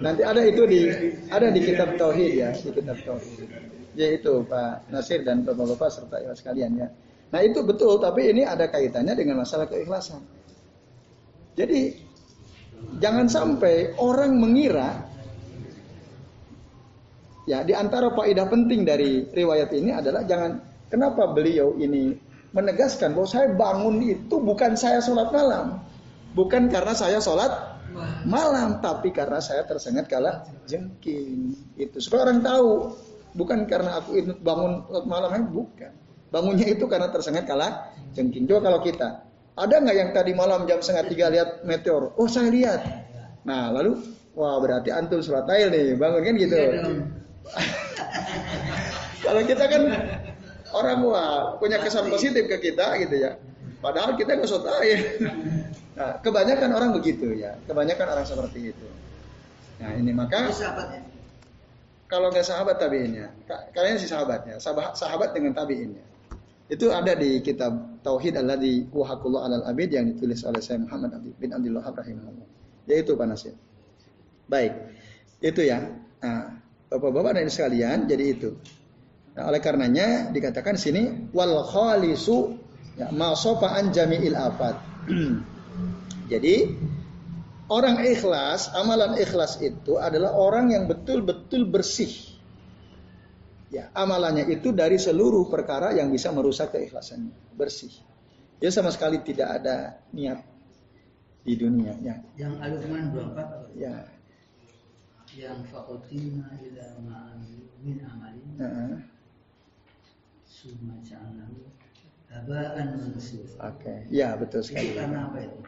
[0.00, 0.80] Nanti ada itu di
[1.28, 3.50] ada di kitab tauhid ya, di kitab tauhid.
[3.98, 6.88] Yaitu Pak Nasir dan Bapak-bapak serta ibu sekalian ya.
[7.30, 10.22] Nah itu betul, tapi ini ada kaitannya dengan masalah keikhlasan.
[11.58, 11.94] Jadi
[13.02, 15.04] jangan sampai orang mengira
[17.44, 22.18] ya di antara faedah penting dari riwayat ini adalah jangan kenapa beliau ini
[22.50, 25.78] menegaskan bahwa saya bangun itu bukan saya sholat malam,
[26.34, 27.78] bukan karena saya sholat
[28.26, 31.54] malam, tapi karena saya tersengat kala jengking.
[31.78, 32.94] Itu supaya orang tahu,
[33.38, 35.92] bukan karena aku bangun sholat malam, bukan.
[36.30, 38.46] Bangunnya itu karena tersengat kala jengking.
[38.50, 39.08] Coba kalau kita,
[39.58, 42.14] ada nggak yang tadi malam jam setengah tiga lihat meteor?
[42.18, 42.82] Oh saya lihat.
[43.46, 43.98] Nah lalu,
[44.34, 46.54] wah berarti antum sholat nih, bangun kan gitu.
[46.54, 46.82] Iya.
[49.24, 49.82] Kalau kita kan
[50.74, 53.36] orang wah punya kesan positif ke kita gitu ya.
[53.80, 55.00] Padahal kita nggak sholat tail.
[55.96, 57.56] Nah, kebanyakan orang begitu ya.
[57.64, 58.86] Kebanyakan orang seperti itu.
[59.80, 60.52] Nah ini maka
[62.10, 66.04] kalau nggak sahabat tabiinnya, ka- kalian si sahabatnya, sahabat, sahabat dengan tabiinnya.
[66.70, 71.50] Itu ada di kitab Tauhid di Wahakullah alal Abid yang ditulis oleh saya Muhammad bin
[71.50, 72.46] Abdul Wahab rahimahullah.
[72.86, 73.54] Yaitu Pak Nasir.
[74.46, 74.74] Baik,
[75.42, 75.82] itu ya.
[76.22, 78.50] Nah, Bapak-bapak dan sekalian, jadi itu.
[79.30, 82.58] Nah, oleh karenanya dikatakan di sini wal khalisu
[82.98, 84.76] ya ma an jami'il afat.
[86.32, 86.54] jadi
[87.70, 92.10] Orang ikhlas, amalan ikhlas itu adalah orang yang betul-betul bersih.
[93.70, 97.94] Ya, amalannya itu dari seluruh perkara yang bisa merusak keikhlasannya, bersih.
[98.58, 100.42] Dia sama sekali tidak ada niat
[101.46, 102.18] di dunia, ya.
[102.34, 103.56] yang Al-Luqman 24 apa?
[103.78, 103.96] Ya.
[105.30, 108.92] yang fakotina ila ma'amilu min amalin Heeh.
[108.98, 109.19] summa
[113.58, 114.92] Oke, ya betul itu sekali.
[114.94, 115.58] karena apa itu?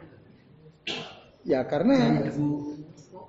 [1.42, 2.78] Ya karena debu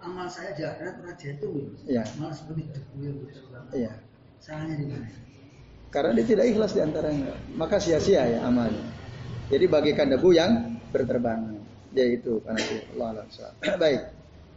[0.04, 1.54] amal saya di akhirat pernah jatuh
[1.88, 2.04] Iya.
[2.20, 3.94] malah seperti debu yang berterbangan ya
[4.44, 5.08] salahnya di mana?
[5.94, 8.82] karena dia tidak ikhlas di antaranya, maka sia-sia ya amalnya.
[9.54, 11.54] Jadi bagikan debu yang berterbangan.
[11.94, 13.26] Dia itu karena itu Allah.
[13.82, 14.02] Baik.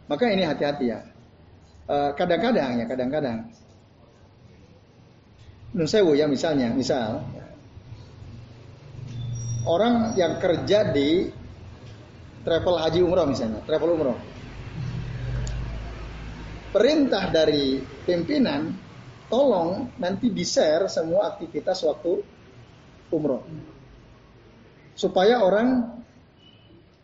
[0.09, 0.99] Maka ini hati-hati ya.
[1.85, 3.53] Eh, Kadang-kadang ya, kadang-kadang.
[5.75, 7.25] Nun sewu ya misalnya, misal
[9.67, 11.27] orang yang kerja di
[12.47, 14.17] travel haji umroh misalnya, travel umroh.
[16.71, 18.71] Perintah dari pimpinan,
[19.27, 22.23] tolong nanti di-share semua aktivitas waktu
[23.11, 23.43] umroh.
[24.95, 25.99] Supaya orang,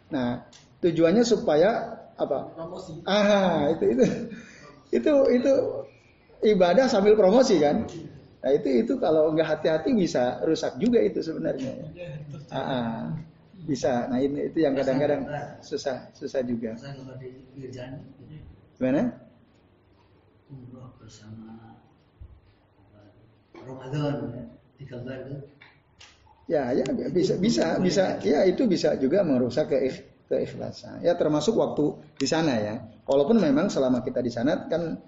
[0.07, 0.47] nah
[0.79, 2.47] tujuannya supaya apa?
[2.55, 3.03] Promosi.
[3.03, 4.05] Aha, itu itu
[4.93, 5.53] itu itu
[6.47, 7.83] ibadah sambil promosi kan?
[8.43, 11.79] Nah itu itu kalau nggak hati-hati bisa rusak juga itu sebenarnya.
[12.51, 12.97] Ah, ah,
[13.63, 14.11] bisa.
[14.11, 15.31] Nah ini itu yang kadang-kadang
[15.63, 16.75] susah susah juga.
[18.75, 19.15] Gimana?
[20.51, 21.79] Umroh bersama
[23.55, 24.43] Ramadan
[24.75, 25.37] digambar itu.
[26.51, 29.77] Ya, ya bisa bisa bisa ya itu bisa juga merusak ke
[30.27, 30.99] keikhlasan.
[30.99, 32.75] Ya termasuk waktu di sana ya.
[33.07, 34.99] Walaupun memang selama kita di sana kan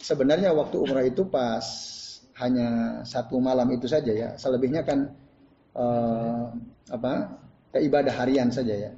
[0.00, 1.60] sebenarnya waktu umrah itu pas
[2.40, 4.28] hanya satu malam itu saja ya.
[4.34, 5.12] Selebihnya kan
[5.76, 6.50] uh,
[6.90, 7.38] apa?
[7.70, 8.92] Ya, ibadah harian saja ya.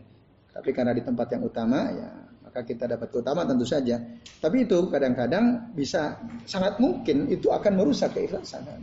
[0.52, 3.96] Tapi karena di tempat yang utama ya maka kita dapat keutamaan tentu saja.
[4.36, 8.68] Tapi itu kadang-kadang bisa sangat mungkin itu akan merusak keikhlasan.
[8.68, 8.76] Nah,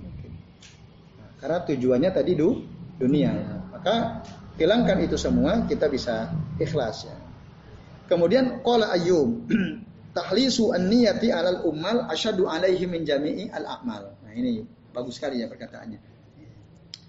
[1.38, 2.66] karena tujuannya tadi du,
[2.98, 3.54] dunia ya.
[3.70, 4.26] Maka
[4.58, 7.18] hilangkan itu semua kita bisa ikhlas ya.
[8.10, 9.46] Kemudian qala Ayyub
[10.18, 14.18] tahlisu an-niyati alal ummal asyadu alaihi min jami'i al-a'mal.
[14.30, 14.62] Nah ini
[14.94, 15.98] bagus sekali ya perkataannya.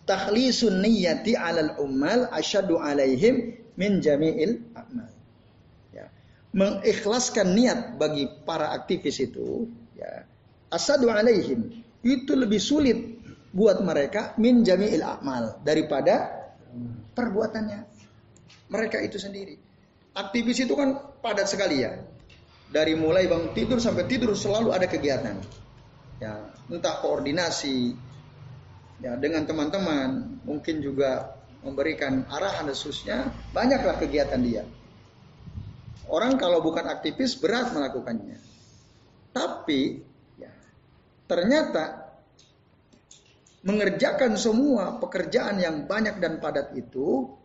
[0.09, 5.13] Takhlisun niyati alal ummal asyadu alaihim min jami'il a'mal.
[5.93, 6.09] Ya.
[6.57, 10.25] Mengikhlaskan niat bagi para aktivis itu, ya,
[10.73, 13.21] asadu alaihim itu lebih sulit
[13.53, 16.33] buat mereka min jami'il a'mal daripada
[17.13, 17.85] perbuatannya
[18.73, 19.61] mereka itu sendiri.
[20.17, 22.01] Aktivis itu kan padat sekali ya.
[22.73, 25.37] Dari mulai bangun tidur sampai tidur selalu ada kegiatan
[26.21, 27.93] ya entah koordinasi
[29.03, 34.65] ya dengan teman-teman mungkin juga memberikan arahan seterusnya banyaklah kegiatan dia.
[36.11, 38.39] Orang kalau bukan aktivis berat melakukannya.
[39.31, 40.03] Tapi
[40.41, 40.51] ya,
[41.31, 42.11] ternyata
[43.63, 47.37] mengerjakan semua pekerjaan yang banyak dan padat itu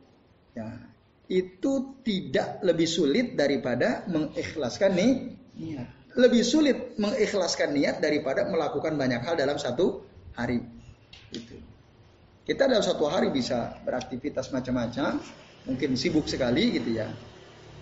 [0.55, 0.71] ya
[1.27, 5.13] itu tidak lebih sulit daripada mengikhlaskan nih
[5.59, 10.03] niat lebih sulit mengikhlaskan niat daripada melakukan banyak hal dalam satu
[10.35, 10.63] hari.
[11.31, 11.59] Itu.
[12.45, 15.17] Kita dalam satu hari bisa beraktivitas macam-macam,
[15.65, 17.09] mungkin sibuk sekali gitu ya.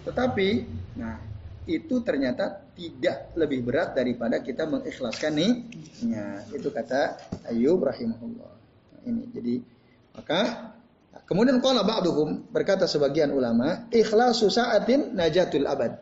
[0.08, 0.50] Tetapi,
[0.98, 1.19] nah
[1.67, 5.52] itu ternyata tidak lebih berat daripada kita mengikhlaskan nih.
[6.56, 7.19] Itu kata
[7.52, 8.52] Ayub rahimahullah.
[8.96, 9.56] Nah, ini jadi
[10.15, 10.72] maka
[11.28, 16.00] kemudian qala ba'duhum berkata sebagian ulama, ikhlasu sa'atin najatul abad.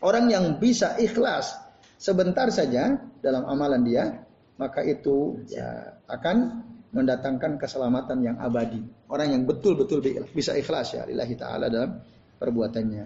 [0.00, 1.56] Orang yang bisa ikhlas
[2.00, 4.04] sebentar saja dalam amalan dia,
[4.56, 8.80] maka itu ya akan mendatangkan keselamatan yang abadi.
[9.12, 12.00] Orang yang betul-betul bisa ikhlas ya lillahi taala dalam
[12.40, 13.04] perbuatannya.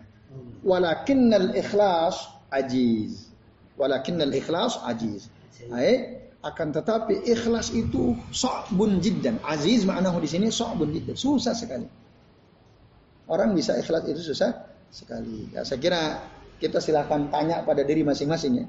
[0.64, 3.28] Walakinnal ikhlas ajiz.
[3.76, 5.28] Walakinnal ikhlas ajiz.
[5.70, 9.40] Hai, akan tetapi ikhlas itu sa'bun jiddan.
[9.44, 11.16] Aziz maknanya di sini sa'bun jiddan.
[11.16, 11.86] Susah sekali.
[13.28, 14.52] Orang bisa ikhlas itu susah
[14.92, 15.48] sekali.
[15.52, 16.02] Ya, saya kira
[16.64, 18.66] kita silahkan tanya pada diri masing-masing ya.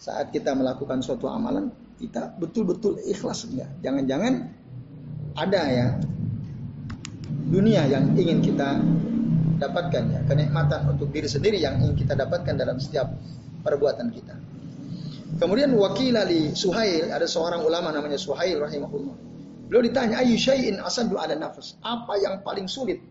[0.00, 1.68] Saat kita melakukan suatu amalan,
[2.00, 3.68] kita betul-betul ikhlas enggak?
[3.84, 4.32] Jangan-jangan
[5.36, 5.86] ada ya
[7.52, 8.80] dunia yang ingin kita
[9.60, 13.12] dapatkan ya, kenikmatan untuk diri sendiri yang ingin kita dapatkan dalam setiap
[13.60, 14.34] perbuatan kita.
[15.36, 19.16] Kemudian wakil ali Suhail, ada seorang ulama namanya Suhail rahimahullah.
[19.68, 21.74] Beliau ditanya, ayu syai'in asadu ala nafas.
[21.82, 23.02] Apa yang paling sulit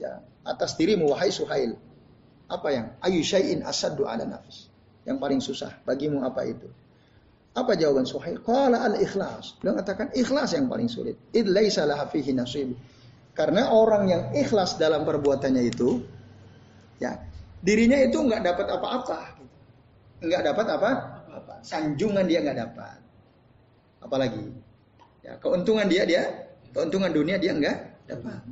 [0.00, 1.76] ya atas dirimu wahai Suhail?
[2.50, 4.66] Apa yang ayu syai'in asaddu ala nafs?
[5.06, 6.66] Yang paling susah bagimu apa itu?
[7.54, 8.38] Apa jawaban Suhail?
[8.42, 9.58] Qala al-ikhlas.
[9.58, 11.18] Beliau katakan ikhlas yang paling sulit.
[11.34, 12.78] Id laisa fihi nasib.
[13.34, 16.02] Karena orang yang ikhlas dalam perbuatannya itu
[17.02, 17.18] ya,
[17.62, 19.20] dirinya itu nggak dapat apa-apa.
[20.20, 20.90] Nggak dapat apa?
[21.30, 22.98] apa Sanjungan dia nggak dapat.
[24.02, 24.44] Apalagi
[25.26, 26.22] ya, keuntungan dia dia
[26.70, 27.78] keuntungan dunia dia nggak
[28.10, 28.42] dapat.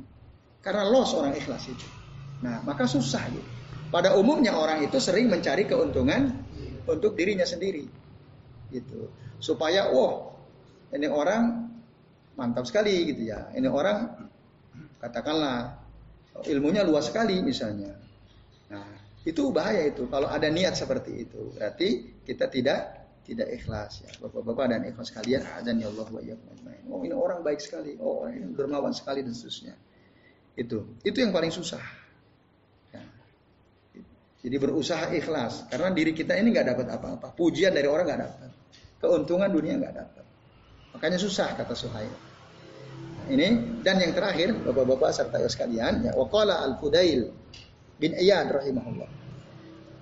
[0.59, 1.87] Karena loss orang ikhlas itu.
[2.43, 3.58] Nah, maka susah gitu.
[3.89, 6.29] Pada umumnya orang itu sering mencari keuntungan
[6.85, 7.89] untuk dirinya sendiri.
[8.69, 9.09] Gitu.
[9.41, 10.37] Supaya oh,
[10.93, 11.69] ini orang
[12.37, 13.49] mantap sekali gitu ya.
[13.53, 14.29] Ini orang
[15.01, 15.73] katakanlah
[16.45, 17.97] ilmunya luas sekali misalnya.
[18.69, 18.85] Nah,
[19.25, 21.57] itu bahaya itu kalau ada niat seperti itu.
[21.57, 22.79] Berarti kita tidak
[23.25, 24.11] tidak ikhlas ya.
[24.21, 26.21] Bapak-bapak dan ikhlas kalian azan ya Allah wa
[26.89, 27.93] Oh, ini orang baik sekali.
[28.01, 29.77] Oh, ini dermawan sekali dan seterusnya.
[30.57, 30.97] Itu.
[31.05, 31.98] Itu yang paling susah.
[34.39, 37.27] Jadi berusaha ikhlas karena diri kita ini nggak dapat apa-apa.
[37.35, 38.49] Pujian dari orang nggak dapat.
[39.03, 40.23] Keuntungan dunia nggak dapat.
[40.95, 42.07] Makanya susah kata Suhail.
[42.07, 47.27] Nah, ini dan yang terakhir Bapak-bapak serta sekalian ya waqala Al-Fudail
[47.99, 49.09] bin Iyad rahimahullah.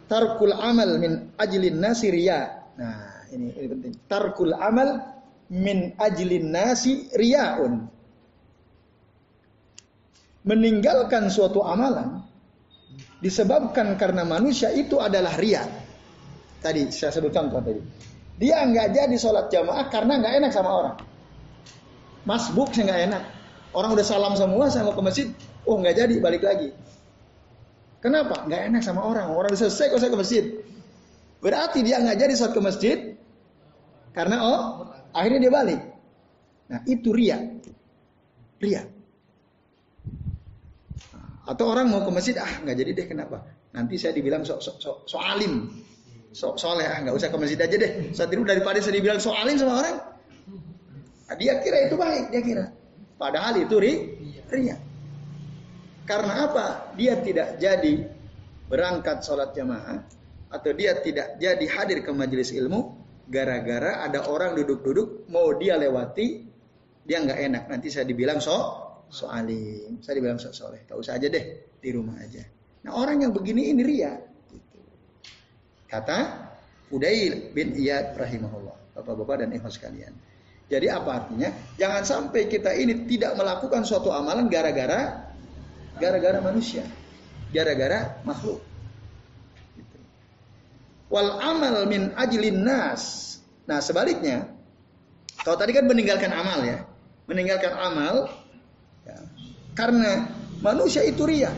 [0.06, 2.62] Tarkul amal min ajlin nasi riya.
[2.78, 3.94] Nah, ini ini penting.
[4.06, 5.02] Tarkul amal
[5.50, 7.90] min ajlin nasi riyaun.
[10.46, 12.27] Meninggalkan suatu amalan
[13.18, 15.66] disebabkan karena manusia itu adalah ria.
[16.62, 17.82] Tadi saya sebut contoh tadi.
[18.38, 20.96] Dia nggak jadi sholat jamaah karena nggak enak sama orang.
[22.26, 23.24] Masbuk saya nggak enak.
[23.74, 25.28] Orang udah salam semua, saya mau ke masjid,
[25.66, 26.74] oh nggak jadi, balik lagi.
[28.02, 28.46] Kenapa?
[28.46, 29.34] Nggak enak sama orang.
[29.34, 30.44] Orang udah selesai kok saya ke masjid.
[31.42, 32.98] Berarti dia nggak jadi sholat ke masjid
[34.14, 34.62] karena oh
[35.14, 35.82] akhirnya dia balik.
[36.68, 37.38] Nah itu ria,
[38.62, 38.97] ria.
[41.48, 43.48] Atau orang mau ke masjid, ah nggak jadi deh kenapa?
[43.72, 45.72] Nanti saya dibilang so, so, so, so alim,
[46.36, 48.12] so soleh, ah nggak usah ke masjid aja deh.
[48.12, 49.96] Saat itu daripada saya dibilang so alim sama orang,
[51.32, 52.66] nah, dia kira itu baik, dia kira.
[53.16, 53.94] Padahal itu ri,
[54.52, 54.76] ria.
[56.04, 56.66] Karena apa?
[57.00, 57.96] Dia tidak jadi
[58.68, 60.04] berangkat sholat jamaah
[60.52, 62.96] atau dia tidak jadi hadir ke majelis ilmu
[63.28, 66.48] gara-gara ada orang duduk-duduk mau dia lewati
[67.04, 70.84] dia nggak enak nanti saya dibilang so so alim, saya dibilang so soleh.
[70.88, 71.46] Tak usah aja deh
[71.80, 72.44] di rumah aja.
[72.88, 74.16] Nah orang yang begini ini ria.
[74.52, 74.80] Gitu.
[75.88, 76.20] Kata
[76.92, 78.96] Udail bin Iyad rahimahullah.
[78.98, 80.16] Bapak-bapak dan ikhwas sekalian.
[80.68, 81.50] Jadi apa artinya?
[81.80, 85.28] Jangan sampai kita ini tidak melakukan suatu amalan gara-gara
[85.98, 86.86] gara-gara manusia,
[87.52, 88.62] gara-gara makhluk.
[89.76, 89.98] Gitu.
[91.10, 93.36] Wal amal min ajlin nas.
[93.68, 94.48] Nah sebaliknya,
[95.42, 96.86] kalau tadi kan meninggalkan amal ya,
[97.28, 98.32] meninggalkan amal
[99.78, 100.26] karena
[100.66, 101.54] manusia itu ria.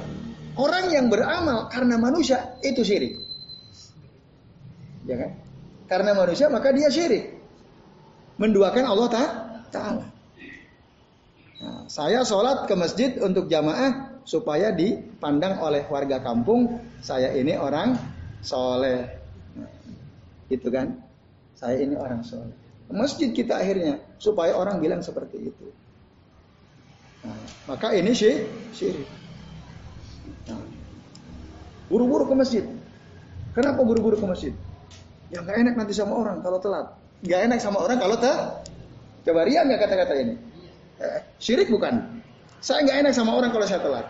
[0.59, 3.15] Orang yang beramal karena manusia itu syirik.
[5.07, 5.32] Ya kan?
[5.88, 7.39] Karena manusia maka dia syirik.
[8.36, 9.07] Menduakan Allah
[9.72, 10.05] Ta'ala.
[11.59, 17.95] Nah, saya sholat ke masjid untuk jamaah supaya dipandang oleh warga kampung saya ini orang
[18.43, 19.07] soleh.
[19.55, 19.72] Nah,
[20.51, 20.99] itu kan?
[21.55, 22.55] Saya ini orang soleh.
[22.91, 25.67] Masjid kita akhirnya supaya orang bilang seperti itu.
[27.67, 29.05] Maka ini sih syirik.
[30.47, 30.61] Nah,
[31.91, 32.63] buru-buru ke masjid.
[33.53, 34.53] Kenapa buru-buru ke masjid?
[35.30, 36.88] Ya nggak enak nanti sama orang kalau telat.
[37.22, 38.65] Nggak enak sama orang kalau tak.
[39.28, 40.34] Coba ria nggak kata-kata ini?
[41.03, 42.24] Eh, syirik bukan?
[42.63, 44.07] Saya nggak enak sama orang kalau saya telat.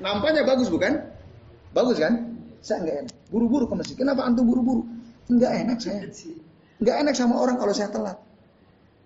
[0.00, 1.02] Nampaknya bagus bukan?
[1.74, 2.38] Bagus kan?
[2.62, 3.14] Saya nggak enak.
[3.28, 3.96] Buru-buru ke masjid.
[3.98, 4.86] Kenapa antum buru-buru?
[5.28, 6.06] Nggak enak saya.
[6.78, 8.18] Nggak enak sama orang kalau saya telat.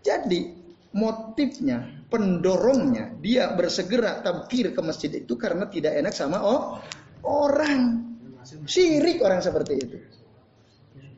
[0.07, 0.55] Jadi
[0.95, 6.79] motifnya, pendorongnya dia bersegera tabkir ke masjid itu karena tidak enak sama oh,
[7.27, 8.15] orang.
[8.47, 9.99] Syirik orang seperti itu.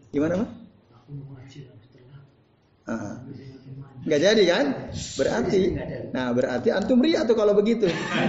[0.09, 0.51] Gimana, Mas?
[2.89, 3.21] Ah.
[4.09, 4.67] Nggak jadi kan?
[5.21, 5.61] Berarti,
[6.17, 7.85] nah berarti antum ria tuh kalau begitu.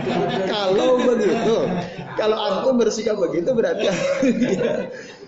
[0.51, 1.57] kalau begitu,
[2.19, 3.87] kalau antum bersikap begitu berarti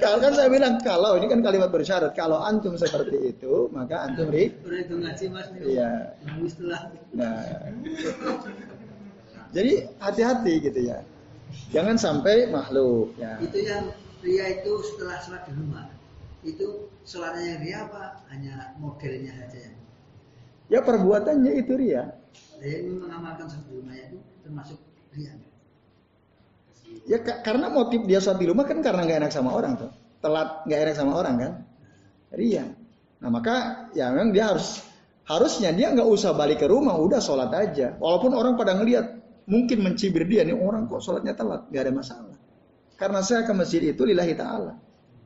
[0.00, 4.32] kalau kan saya bilang kalau ini kan kalimat bersyarat kalau antum seperti itu maka antum
[4.32, 4.48] ri.
[4.50, 5.48] itu ngaji mas.
[5.60, 5.92] Iya.
[7.12, 7.40] Nah.
[9.54, 9.72] Jadi
[10.02, 10.98] hati-hati gitu ya.
[11.70, 13.38] Jangan sampai makhluk ya.
[13.38, 13.92] Itu yang
[14.24, 15.86] ria itu setelah sholat di rumah.
[16.42, 18.04] Itu sholatnya yang ria apa?
[18.34, 19.76] Hanya modelnya saja yang.
[20.72, 22.18] Ya perbuatannya itu ria.
[22.58, 24.78] Ini mengamalkan sholat di rumahnya itu termasuk
[25.14, 25.32] ria.
[27.04, 29.90] Ya karena motif dia sholat di rumah kan karena nggak enak sama orang tuh.
[30.24, 31.52] Telat nggak enak sama orang kan.
[32.32, 32.64] Ria.
[33.20, 34.80] Nah maka ya memang dia harus
[35.24, 37.96] harusnya dia nggak usah balik ke rumah, udah sholat aja.
[37.96, 42.36] Walaupun orang pada ngelihat mungkin mencibir dia nih orang kok sholatnya telat, nggak ada masalah.
[42.96, 44.72] Karena saya ke masjid itu lillahi ta'ala.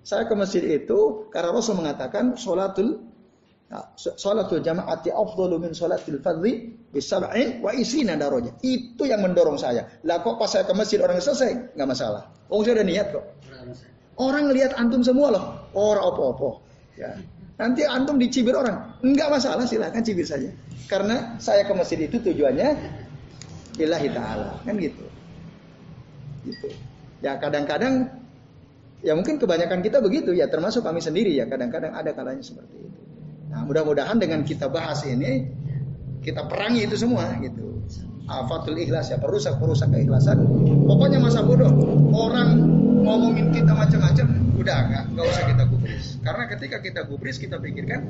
[0.02, 3.02] Saya ke masjid itu karena Rasul mengatakan sholatul
[3.68, 8.56] Nah, salatul jama'ati afdalu min salatil fadhi bisab'in wa isrina darajah.
[8.64, 9.84] Itu yang mendorong saya.
[10.08, 11.76] Lah kok pas saya ke masjid orang selesai?
[11.76, 12.32] Nggak masalah.
[12.48, 13.24] Oh saya udah niat kok.
[14.16, 15.44] Orang lihat antum semua loh.
[15.76, 16.64] Orang opo-opo.
[16.96, 17.12] Ya.
[17.60, 18.98] Nanti antum dicibir orang.
[19.04, 20.48] Enggak masalah silahkan cibir saja.
[20.88, 22.72] Karena saya ke masjid itu tujuannya
[23.76, 24.64] ilahi ta'ala.
[24.64, 25.04] Kan gitu.
[26.48, 26.72] Gitu.
[27.20, 28.08] Ya kadang-kadang
[29.04, 33.07] ya mungkin kebanyakan kita begitu ya termasuk kami sendiri ya kadang-kadang ada kalanya seperti itu.
[33.48, 35.48] Nah, mudah-mudahan dengan kita bahas ini
[36.20, 37.80] kita perangi itu semua gitu.
[38.28, 40.44] Afatul ikhlas ya perusak-perusak keikhlasan.
[40.84, 41.72] Pokoknya masa bodoh.
[42.12, 42.60] Orang
[43.00, 44.26] ngomongin kita macam-macam,
[44.60, 46.06] udah nggak nggak usah kita gubris.
[46.20, 48.04] Karena ketika kita gubris kita pikirkan,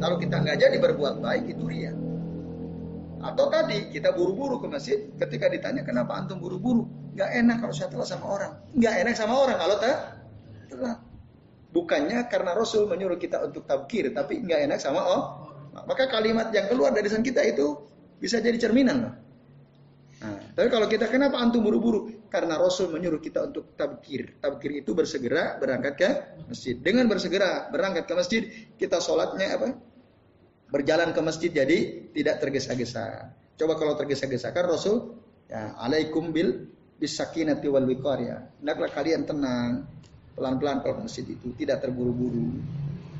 [0.00, 1.92] nah, kita nggak jadi berbuat baik itu ria.
[3.20, 7.92] Atau tadi kita buru-buru ke masjid, ketika ditanya kenapa antum buru-buru, nggak enak kalau saya
[7.92, 10.98] telat sama orang, nggak enak sama orang kalau telat.
[11.68, 15.22] Bukannya karena Rasul menyuruh kita untuk tabkir, tapi nggak enak sama oh.
[15.78, 17.76] Maka kalimat yang keluar dari lisan kita itu
[18.18, 19.14] bisa jadi cerminan.
[20.18, 22.26] Nah, tapi kalau kita kenapa antum buru-buru?
[22.26, 24.42] Karena Rasul menyuruh kita untuk tabkir.
[24.42, 26.10] Tabkir itu bersegera berangkat ke
[26.50, 26.74] masjid.
[26.74, 28.42] Dengan bersegera berangkat ke masjid,
[28.74, 29.68] kita sholatnya apa?
[30.74, 33.30] Berjalan ke masjid jadi tidak tergesa-gesa.
[33.54, 36.66] Coba kalau tergesa-gesa kan Rasul ya alaikum bil
[36.98, 38.42] bisakinati wal wiqar ya.
[38.58, 39.86] Hendaklah kalian tenang,
[40.38, 42.56] pelan-pelan kalau masjid itu tidak terburu-buru.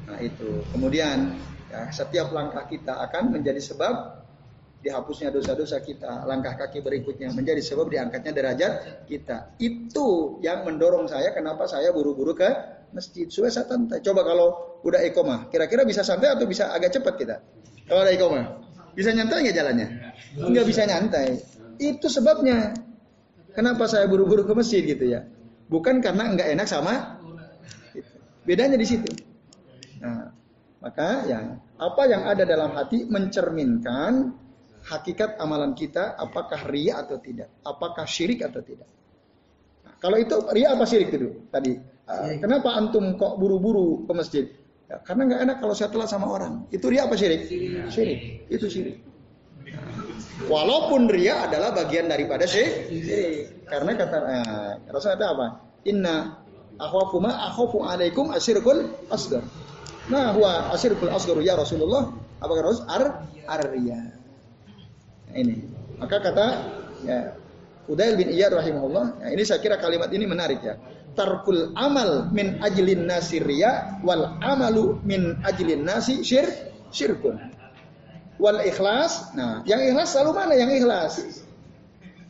[0.09, 0.65] Nah itu.
[0.73, 1.37] Kemudian
[1.69, 4.25] ya, setiap langkah kita akan menjadi sebab
[4.79, 8.73] dihapusnya dosa-dosa kita, langkah kaki berikutnya menjadi sebab diangkatnya derajat
[9.11, 9.59] kita.
[9.59, 12.49] Itu yang mendorong saya kenapa saya buru-buru ke
[12.95, 13.27] masjid.
[13.29, 13.99] Supaya saya santai.
[14.01, 17.37] Coba kalau udah ikomah, kira-kira bisa santai atau bisa agak cepat kita?
[17.91, 18.45] Kalau ada ikomah,
[18.95, 19.89] bisa nyantai nggak jalannya?
[20.39, 21.29] Nggak bisa nyantai.
[21.83, 22.87] Itu sebabnya.
[23.59, 25.27] Kenapa saya buru-buru ke masjid gitu ya?
[25.69, 27.21] Bukan karena nggak enak sama.
[28.49, 29.13] Bedanya di situ.
[30.01, 30.33] Nah,
[30.81, 34.33] maka ya apa yang ada dalam hati mencerminkan
[34.89, 38.89] hakikat amalan kita apakah ria atau tidak, apakah syirik atau tidak.
[39.85, 41.77] Nah, kalau itu ria apa syirik itu tadi?
[42.09, 44.45] Uh, kenapa antum kok buru-buru ke masjid?
[44.89, 46.65] Ya, karena nggak enak kalau saya telat sama orang.
[46.73, 47.45] Itu ria apa syirik?
[47.45, 47.93] Syirik.
[47.93, 48.21] syirik.
[48.49, 48.97] Itu syirik.
[49.69, 50.08] Nah,
[50.47, 53.67] walaupun ria adalah bagian daripada syirik.
[53.69, 55.47] Karena kata eh, Rasulullah apa?
[55.85, 56.17] Inna
[56.79, 59.45] akhwafu alaikum asyirkul asgar.
[60.09, 62.09] Nah, huwa asyirkul asgar ya Rasulullah.
[62.39, 62.87] Apa kata Rasul?
[62.87, 63.05] Ar
[63.49, 64.19] ar-riya
[65.35, 65.69] ini.
[65.99, 66.47] Maka kata
[67.03, 67.35] ya
[67.89, 70.77] Udail bin Iyad rahimahullah, ya, ini saya kira kalimat ini menarik ya.
[71.17, 76.47] Tarkul amal min ajlin nasi riya wal amalu min ajlin nasi syir
[76.93, 77.41] syirkun.
[78.39, 81.43] Wal ikhlas, nah yang ikhlas selalu mana yang ikhlas?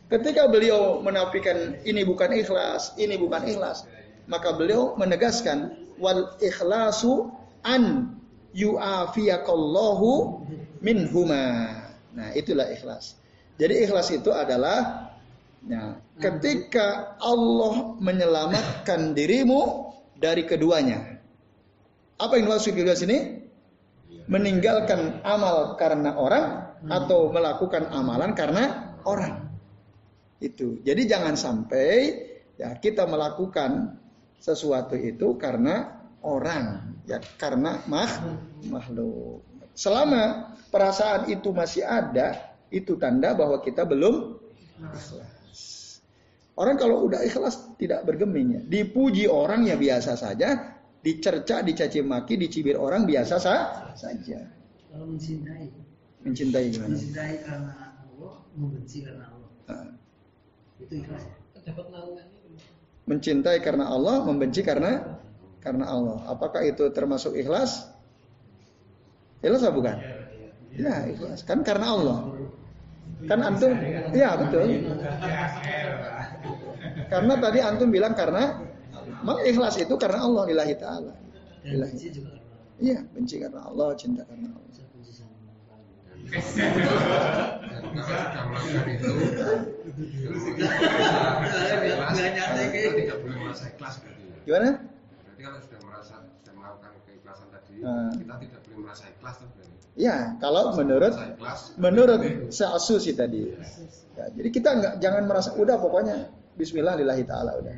[0.09, 3.85] Ketika beliau menafikan ini bukan ikhlas, ini bukan ikhlas,
[4.25, 7.29] maka beliau menegaskan wal ikhlasu
[7.61, 8.17] an
[8.57, 10.41] yu'afiyakallahu
[10.81, 11.77] minhuma.
[12.17, 13.21] Nah, itulah ikhlas.
[13.61, 15.13] Jadi ikhlas itu adalah
[15.69, 21.21] ya, ketika Allah menyelamatkan dirimu dari keduanya.
[22.19, 23.38] Apa yang dimaksud kedua sini?
[24.29, 29.49] Meninggalkan amal karena orang atau melakukan amalan karena orang.
[30.39, 30.79] Itu.
[30.85, 32.15] Jadi jangan sampai
[32.61, 33.99] ya kita melakukan
[34.39, 38.11] sesuatu itu karena orang, ya karena mah,
[38.71, 39.43] makhluk.
[39.75, 44.39] Selama perasaan itu masih ada, itu tanda bahwa kita belum
[44.79, 46.03] ikhlas.
[46.59, 48.63] Orang kalau udah ikhlas tidak bergeming ya.
[48.67, 54.43] Dipuji orang ya biasa saja, dicerca, dicaci maki, dicibir orang biasa sah saja.
[54.91, 55.67] Kalau mencintai.
[56.25, 56.95] Mencintai gimana?
[56.97, 59.51] Mencintai karena Allah, membenci karena Allah.
[59.69, 59.91] Nah.
[60.79, 61.25] Itu ikhlas.
[61.63, 61.87] Dapat
[63.09, 65.21] Mencintai karena Allah, membenci karena
[65.65, 66.19] karena Allah.
[66.29, 67.89] Apakah itu termasuk ikhlas?
[69.41, 69.97] Ikhlas atau bukan?
[70.77, 71.45] Ya, ikhlas.
[71.47, 72.19] Kan karena Allah.
[73.27, 73.73] Kan antum,
[74.15, 74.93] ya betul.
[77.09, 78.68] Karena tadi antum bilang karena
[79.47, 81.13] ikhlas itu karena Allah ilahi ta'ala.
[81.65, 81.97] Ilahi.
[82.79, 84.67] Iya, benci karena Allah, cinta karena Allah.
[94.47, 94.71] Gimana?
[94.79, 99.49] Berarti kalau sudah merasa sudah melakukan keikhlasan tadi, uh, kita tidak boleh merasa ikhlas tuh
[99.99, 101.11] Ya, kalau menurut
[101.75, 102.21] menurut
[102.55, 103.51] seasu sih tadi.
[104.15, 107.75] Ya, jadi kita nggak jangan merasa udah pokoknya Bismillah lillahi taala udah.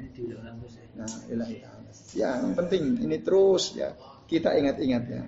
[2.14, 3.94] Ya, yang penting ini terus ya
[4.26, 5.22] kita ingat-ingat ya.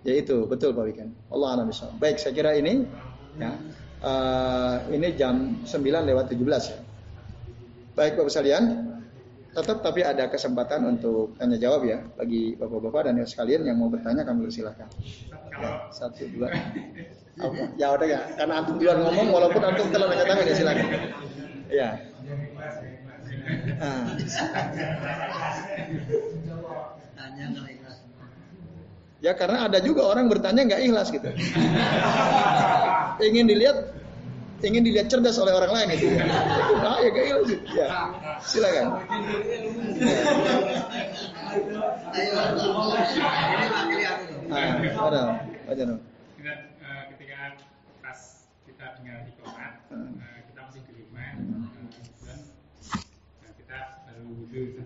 [0.00, 1.12] Ya itu betul Pak Wikan.
[1.28, 1.68] Allah alam
[2.00, 2.88] Baik, saya kira ini
[3.36, 3.52] ya.
[4.00, 6.40] Uh, ini jam 9 lewat 17
[6.72, 6.78] ya.
[7.92, 8.64] Baik Bapak sekalian,
[9.50, 14.22] tetap tapi ada kesempatan untuk tanya jawab ya bagi bapak-bapak dan sekalian yang mau bertanya
[14.22, 14.88] kami persilahkan.
[15.58, 16.48] Ya, satu dua.
[17.74, 20.86] Ya udah ya, karena antum duluan ngomong walaupun antum telah angkat tangan ya silakan.
[21.70, 21.88] Ya.
[23.80, 24.16] Nah.
[29.20, 31.28] Ya karena ada juga orang bertanya nggak ikhlas gitu.
[33.20, 33.92] Ingin dilihat
[34.64, 36.08] ingin dilihat cerdas oleh orang lain itu.
[36.08, 37.54] Itu bahaya kayak gitu.
[37.76, 37.88] Ya.
[38.40, 38.86] Silakan.
[44.50, 45.22] Nah, ada,
[45.68, 45.96] aja no.
[47.12, 47.60] Ketika
[48.02, 48.20] pas
[48.66, 52.38] kita dengar di komat, eh, kita masih di rumah, kemudian
[53.46, 53.78] eh, kita
[54.08, 54.28] baru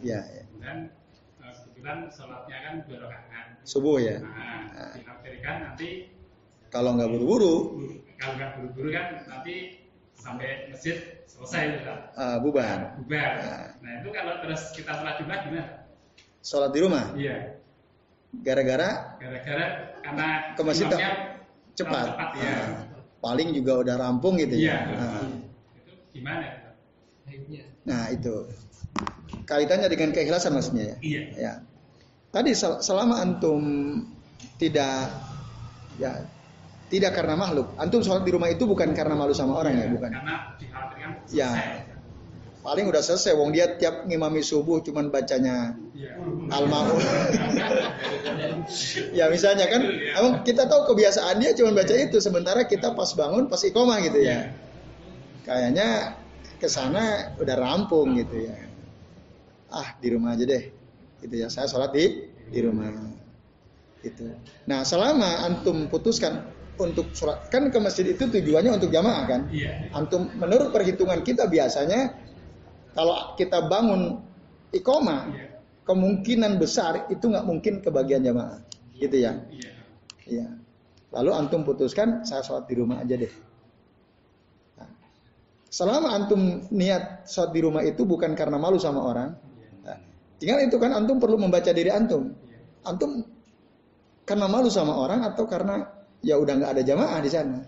[0.04, 0.20] Iya.
[0.20, 0.42] Ya.
[0.52, 0.78] Kemudian
[1.40, 3.46] eh, kebetulan sholatnya kan dua rakaat.
[3.64, 4.20] Subuh ya.
[4.20, 5.88] Nah, diakhirkan nanti
[6.74, 7.54] kalau nggak buru-buru
[8.18, 9.84] kalau nggak buru-buru kan nanti
[10.18, 10.96] sampai masjid
[11.26, 13.68] selesai ya uh, bubar bubar uh.
[13.78, 15.66] nah itu kalau terus kita sholat jumat gimana
[16.42, 17.58] sholat di rumah iya
[18.42, 19.66] gara-gara gara-gara
[20.02, 20.28] karena
[20.58, 21.14] ke masjid cepat
[21.74, 22.06] cepat
[22.38, 22.54] ya.
[23.18, 24.62] paling juga udah rampung gitu ya.
[24.62, 24.78] Iya.
[24.94, 25.22] Nah,
[25.80, 26.46] Itu gimana?
[27.88, 28.46] nah itu
[29.44, 30.96] kaitannya dengan keikhlasan maksudnya ya.
[31.00, 31.22] Iya.
[31.36, 31.52] Ya.
[32.34, 33.62] Tadi sel- selama antum
[34.58, 35.08] tidak
[35.96, 36.26] ya
[36.90, 37.74] tidak karena makhluk.
[37.80, 40.10] Antum sholat di rumah itu bukan karena malu sama orang ya, bukan.
[40.14, 41.50] Karena dikhawatirkan Ya.
[41.50, 41.92] selesai.
[42.64, 43.32] Paling udah selesai.
[43.36, 46.16] Wong dia tiap ngimami subuh cuman bacanya Iya.
[46.48, 46.96] al-maun.
[49.18, 52.16] ya misalnya kan, emang kita tahu kebiasaan dia cuman baca itu.
[52.20, 54.48] Sementara kita pas bangun, pas iqomah gitu ya.
[55.44, 56.16] Kayaknya
[56.56, 58.56] ke sana udah rampung gitu ya.
[59.74, 60.70] Ah di rumah aja deh.
[61.18, 61.50] Gitu ya.
[61.50, 62.94] Saya sholat di di rumah.
[63.98, 64.30] Gitu.
[64.70, 66.46] Nah selama antum putuskan
[66.78, 69.40] untuk sholat kan ke masjid itu tujuannya untuk jamaah kan.
[69.50, 69.90] Iya.
[69.90, 72.14] Antum menurut perhitungan kita biasanya
[72.94, 74.22] kalau kita bangun
[74.70, 75.46] iqomah Iya.
[75.86, 78.62] kemungkinan besar itu nggak mungkin kebagian jamaah
[78.98, 79.38] gitu ya.
[79.50, 79.72] Iya.
[80.24, 80.46] Iya.
[81.14, 83.30] Lalu antum putuskan saya sholat di rumah aja deh.
[84.82, 84.90] Nah,
[85.70, 89.30] selama antum niat sholat di rumah itu bukan karena malu sama orang,
[90.38, 92.34] tinggal itu kan antum perlu membaca diri antum.
[92.84, 93.24] Antum
[94.24, 95.84] karena malu sama orang atau karena
[96.24, 97.60] ya udah nggak ada jamaah di sana.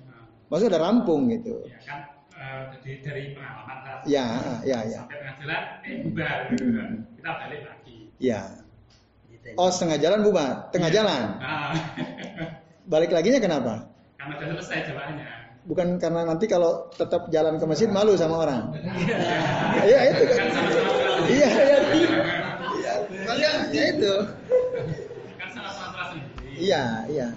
[0.49, 1.67] Maksudnya udah rampung gitu.
[1.67, 2.01] Ya kan
[2.37, 4.27] eh, jadi dari pengalaman kan Ya,
[4.63, 5.03] ya, ya.
[5.03, 6.91] sampai tengah jalan eh bubar gitu kan.
[7.19, 7.97] Kita balik lagi.
[8.23, 8.41] Ya.
[9.55, 11.39] Oh setengah jalan bubar, tengah jalan.
[11.39, 11.71] Nah,
[12.93, 13.75] Balik laginya kenapa?
[14.17, 15.27] karena udah selesai jawabannya.
[15.67, 18.71] Bukan karena nanti kalau tetap jalan ke masjid malu sama orang.
[19.83, 20.37] Iya itu kan.
[20.39, 21.79] Kan sholat Iya iya.
[23.27, 24.15] Makanya ya itu.
[25.35, 26.15] kan.
[26.57, 27.29] Iya iya.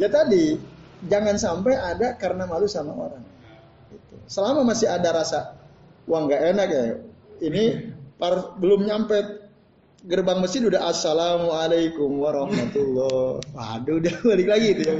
[0.00, 0.56] Ya tadi
[1.04, 3.20] jangan sampai ada karena malu sama orang.
[3.92, 4.16] Gitu.
[4.24, 5.52] Selama masih ada rasa
[6.08, 6.84] wah nggak enak ya.
[7.44, 9.44] Ini par, belum nyampe
[10.08, 13.44] gerbang masjid udah assalamualaikum warahmatullah.
[13.52, 14.96] Waduh udah balik lagi itu ya.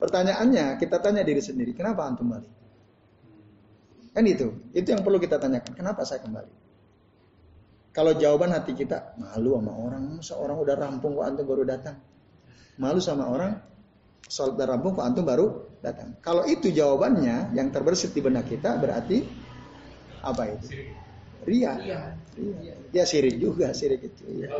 [0.00, 2.50] Pertanyaannya kita tanya diri sendiri, kenapa antum balik?
[4.14, 5.72] Kan itu, itu yang perlu kita tanyakan.
[5.74, 6.63] Kenapa saya kembali?
[7.94, 11.96] Kalau jawaban hati kita malu sama orang, masa orang udah rampung kok antum baru datang?
[12.74, 13.54] Malu sama orang,
[14.26, 15.46] sholat udah rampung kok antum baru
[15.78, 16.18] datang.
[16.18, 19.22] Kalau itu jawabannya yang terbersit di benak kita berarti
[20.26, 20.90] apa itu?
[21.46, 21.72] Ria.
[21.78, 22.02] Ria.
[22.90, 24.42] Ya sirik juga sirik itu.
[24.42, 24.50] Ya.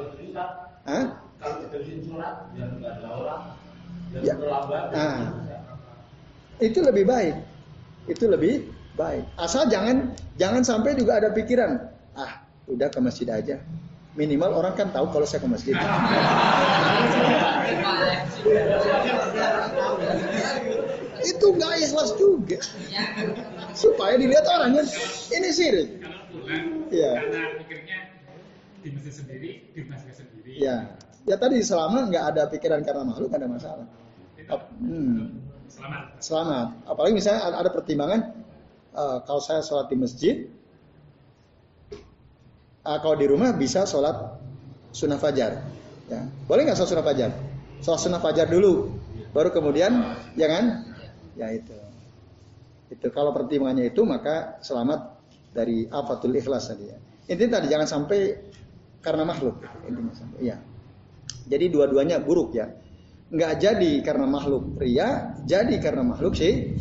[0.86, 1.04] Hah?
[1.42, 3.42] Kalau diterusin sholat, biar nggak ada orang,
[4.14, 4.34] biar Ya.
[4.38, 4.84] terlambat.
[4.94, 5.18] Nah,
[6.62, 7.34] itu lebih baik.
[8.06, 9.26] Itu lebih baik.
[9.42, 11.82] Asal jangan jangan sampai juga ada pikiran,
[12.68, 13.56] udah ke masjid aja.
[14.14, 15.74] Minimal orang kan tahu kalau saya ke masjid.
[21.24, 22.58] itu nggak ikhlas juga.
[23.74, 24.86] Supaya dilihat orang kan
[25.34, 25.88] ini sirik.
[27.58, 27.98] Pikirnya
[28.84, 30.50] di masjid sendiri, di masjid sendiri.
[30.60, 30.94] Ya,
[31.24, 33.86] ya tadi selama nggak ada pikiran karena nggak ada masalah.
[34.78, 35.40] Hmm.
[35.74, 36.04] Selamat.
[36.20, 36.68] Selamat.
[36.86, 38.20] Apalagi misalnya ada, pertimbangan
[38.94, 40.46] eh, kalau saya sholat di masjid,
[42.84, 44.38] eh, kalau di rumah bisa sholat
[44.92, 45.64] sunnah fajar.
[46.06, 46.20] Ya.
[46.44, 47.30] Boleh nggak sholat sunnah fajar?
[47.80, 48.92] Sholat sunnah fajar dulu,
[49.32, 50.84] baru kemudian, ya kan?
[51.34, 51.74] Ya itu.
[52.92, 55.18] Itu kalau pertimbangannya itu maka selamat
[55.50, 56.98] dari afatul ikhlas tadi ya.
[57.30, 58.36] Intinya tadi jangan sampai
[59.00, 59.64] karena makhluk.
[59.88, 60.38] Intinya sampai.
[60.44, 60.56] Iya.
[61.48, 62.70] Jadi dua-duanya buruk ya.
[63.34, 66.76] Nggak jadi karena makhluk ria, jadi karena makhluk sih.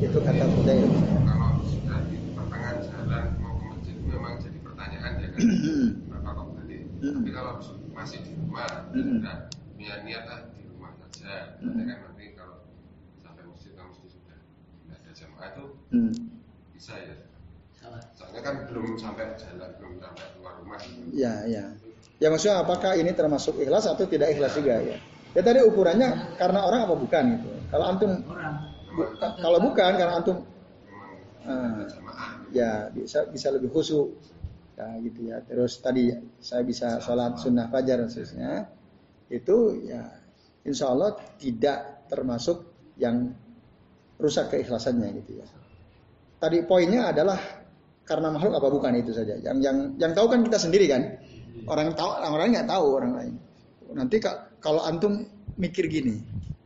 [0.00, 0.86] Itu kata Fudail.
[1.26, 4.58] kalau sudah di pertengahan jalan mau ke masjid memang jadi
[5.30, 5.46] ya kan
[6.10, 7.52] berapa kok tadi tapi kalau
[7.94, 9.22] masih di rumah Hmm.
[9.22, 9.36] sudah
[9.78, 12.56] niat niat ah di rumah saja nanti kan nanti kalau
[13.22, 14.38] sampai masjid ke masjid sudah
[14.82, 16.12] tidak ada jamaah itu Hmm.
[16.74, 17.14] bisa ya
[17.78, 18.02] Salah.
[18.12, 21.00] soalnya kan belum sampai jalan belum sampai keluar rumah gitu.
[21.16, 21.64] Ya, ya.
[22.20, 25.00] Ya maksudnya apakah ini termasuk ikhlas atau tidak ikhlas juga ya?
[25.32, 27.48] Ya tadi ukurannya karena orang apa bukan gitu.
[27.72, 28.10] Kalau antum
[28.92, 30.44] bu- kalau bukan karena antum
[31.40, 34.12] jamaah ya bisa bisa lebih khusyuk
[34.80, 35.36] ya gitu ya.
[35.44, 36.08] Terus tadi
[36.40, 38.50] saya bisa sholat sunnah fajar dan seterusnya.
[39.28, 40.08] Itu ya
[40.64, 42.64] insya Allah tidak termasuk
[42.96, 43.30] yang
[44.16, 45.46] rusak keikhlasannya gitu ya.
[46.40, 47.36] Tadi poinnya adalah
[48.08, 49.36] karena makhluk apa bukan itu saja.
[49.36, 51.02] Yang yang yang tahu kan kita sendiri kan.
[51.68, 53.34] Orang tahu orang lain nggak tahu orang lain.
[53.92, 55.28] Nanti ka- kalau antum
[55.60, 56.16] mikir gini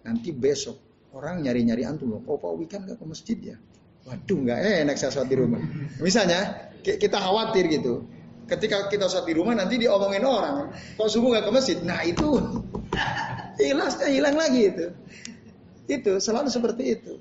[0.06, 0.76] nanti besok
[1.16, 3.56] orang nyari nyari antum loh oh Pak kan nggak ke masjid ya
[4.04, 5.60] Waduh nggak enak saya sholat di rumah.
[6.00, 8.04] Misalnya ki- kita khawatir gitu.
[8.44, 10.68] Ketika kita sholat di rumah nanti diomongin orang.
[11.00, 11.78] Kok subuh nggak ke masjid?
[11.80, 12.36] Nah itu
[13.64, 14.86] ikhlasnya hilang lagi itu.
[15.88, 17.12] Itu selalu seperti itu.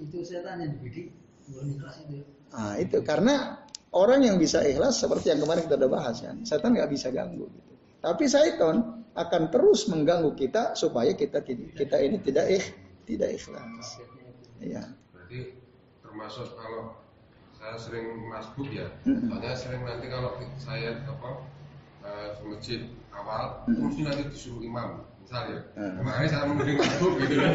[0.00, 1.06] Itu saya tanya di bidik,
[1.52, 2.24] belum ikhlas itu.
[2.56, 3.60] Nah itu karena
[3.92, 6.40] orang yang bisa ikhlas seperti yang kemarin kita udah bahas kan.
[6.48, 7.44] Setan nggak bisa ganggu.
[7.52, 7.72] Gitu.
[8.00, 11.44] Tapi syaitan akan terus mengganggu kita supaya kita
[11.76, 12.66] kita ini tidak ikh,
[13.04, 14.00] tidak ikhlas.
[14.56, 14.88] Iya.
[15.12, 15.38] Berarti
[16.10, 16.98] termasuk kalau
[17.54, 21.30] saya sering masbuk ya, soalnya sering nanti kalau saya apa
[22.02, 22.80] eh, ke masjid
[23.14, 23.94] awal, Mm-mm.
[23.94, 25.60] mesti nanti disuruh imam, misalnya.
[25.78, 26.02] Mm.
[26.02, 27.34] Makanya saya mending masbuk gitu.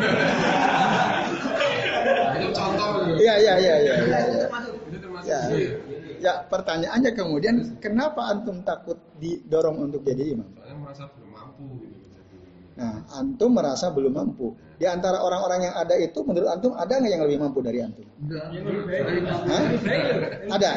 [2.05, 2.89] nah, itu contoh.
[3.03, 3.19] gitu.
[3.19, 3.95] Iya, iya, iya, iya.
[4.07, 4.47] iya, iya.
[4.87, 5.39] Itu termasuk Ya.
[5.51, 5.73] itu ya.
[6.15, 10.47] Ya, pertanyaannya kemudian kenapa antum takut didorong untuk jadi imam?
[10.55, 11.94] Soalnya merasa belum mampu gitu.
[12.75, 14.51] Nah, antum merasa belum mampu.
[14.75, 18.03] Di antara orang-orang yang ada itu, menurut antum ada nggak yang lebih mampu dari antum?
[19.47, 19.63] Hah?
[20.51, 20.71] Ada.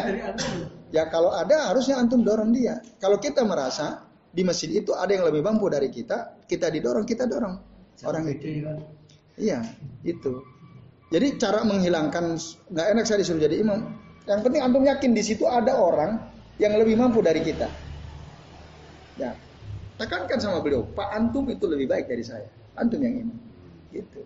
[0.95, 2.79] Ya kalau ada harusnya antum dorong dia.
[3.03, 7.27] Kalau kita merasa di masjid itu ada yang lebih mampu dari kita, kita didorong, kita
[7.27, 7.59] dorong
[8.07, 8.63] orang itu.
[9.39, 9.67] Iya,
[10.07, 10.43] itu.
[11.11, 12.39] Jadi cara menghilangkan
[12.71, 13.91] nggak enak saya disuruh jadi imam.
[14.29, 16.21] Yang penting antum yakin di situ ada orang
[16.63, 17.67] yang lebih mampu dari kita.
[19.19, 19.35] Ya,
[19.99, 22.47] tekankan sama beliau, Pak Antum itu lebih baik dari saya.
[22.79, 23.37] Antum yang imam.
[23.91, 24.23] Gitu.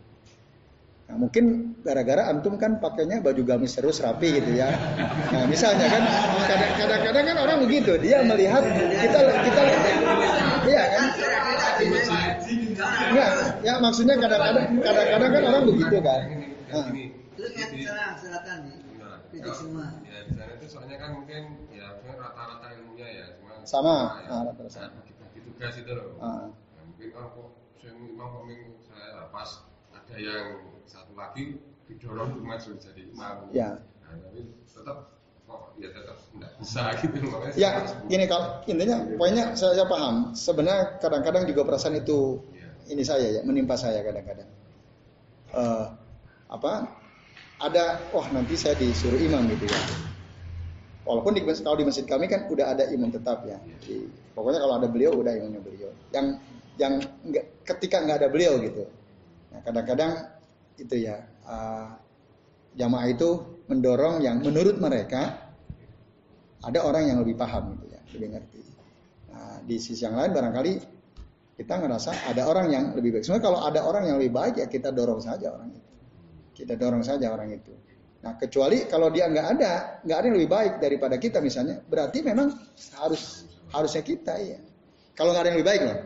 [1.08, 4.72] Nah, mungkin gara-gara antum kan pakainya baju gamis terus rapi gitu ya.
[5.28, 6.02] Nah, misalnya kan
[6.48, 9.62] kadang- kadang-kadang kan orang begitu, dia melihat kita kita
[10.68, 11.04] iya kan?
[13.12, 13.26] Ya,
[13.60, 16.20] ya maksudnya kadang-kadang kadang-kadang kan orang begitu kan.
[16.22, 16.88] Ini, Nah.
[19.42, 19.86] Kalau- semua.
[20.06, 21.42] Ya di sana itu soalnya kan mungkin
[21.74, 23.96] ya rata-rata ilmunya ya cuma Sama.
[24.22, 25.01] ya, Ah, rata-rata
[25.62, 26.18] tugas itu loh.
[26.18, 26.50] Ah.
[26.74, 27.48] Ya, mungkin oh kok
[27.78, 28.42] saya imam kok
[28.82, 29.50] saya pas
[29.94, 30.46] ada yang
[30.90, 33.36] satu lagi didorong untuk maju jadi imam.
[33.54, 33.78] Ya.
[34.02, 35.14] Nah, tapi tetap
[35.46, 37.70] kok ya tetap tidak bisa gitu makanya Ya,
[38.10, 40.34] gini kalau intinya poinnya saya, saya paham.
[40.34, 42.68] Sebenarnya kadang-kadang juga perasaan itu Iya.
[42.90, 44.50] ini saya ya menimpa saya kadang-kadang.
[45.54, 45.86] Eh,
[46.50, 46.90] apa?
[47.62, 49.80] Ada, wah nanti saya disuruh imam gitu ya.
[51.02, 53.58] Walaupun di, kalau di masjid kami kan udah ada imam tetap ya.
[53.82, 54.06] Jadi,
[54.38, 55.90] pokoknya kalau ada beliau udah imamnya beliau.
[56.14, 56.26] Yang
[56.78, 56.92] yang
[57.26, 58.86] nggak ketika nggak ada beliau gitu.
[59.50, 60.12] Nah, kadang-kadang
[60.78, 61.88] itu ya eh,
[62.78, 63.28] jamaah itu
[63.66, 65.52] mendorong yang menurut mereka
[66.62, 68.62] ada orang yang lebih paham gitu ya, lebih ngerti.
[69.34, 70.72] Nah, di sisi yang lain barangkali
[71.58, 73.22] kita ngerasa ada orang yang lebih baik.
[73.26, 75.90] Sebenarnya kalau ada orang yang lebih baik ya kita dorong saja orang itu.
[76.62, 77.74] Kita dorong saja orang itu.
[78.22, 79.72] Nah, kecuali kalau dia nggak ada,
[80.06, 82.54] nggak ada yang lebih baik daripada kita misalnya, berarti memang
[83.02, 84.58] harus harusnya kita ya.
[85.18, 85.98] Kalau nggak ada yang lebih baik loh.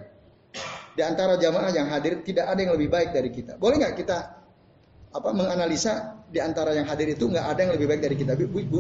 [0.97, 3.61] Di antara jamaah yang hadir tidak ada yang lebih baik dari kita.
[3.61, 4.19] Boleh nggak kita
[5.12, 8.33] apa menganalisa di antara yang hadir itu nggak ada yang lebih baik dari kita?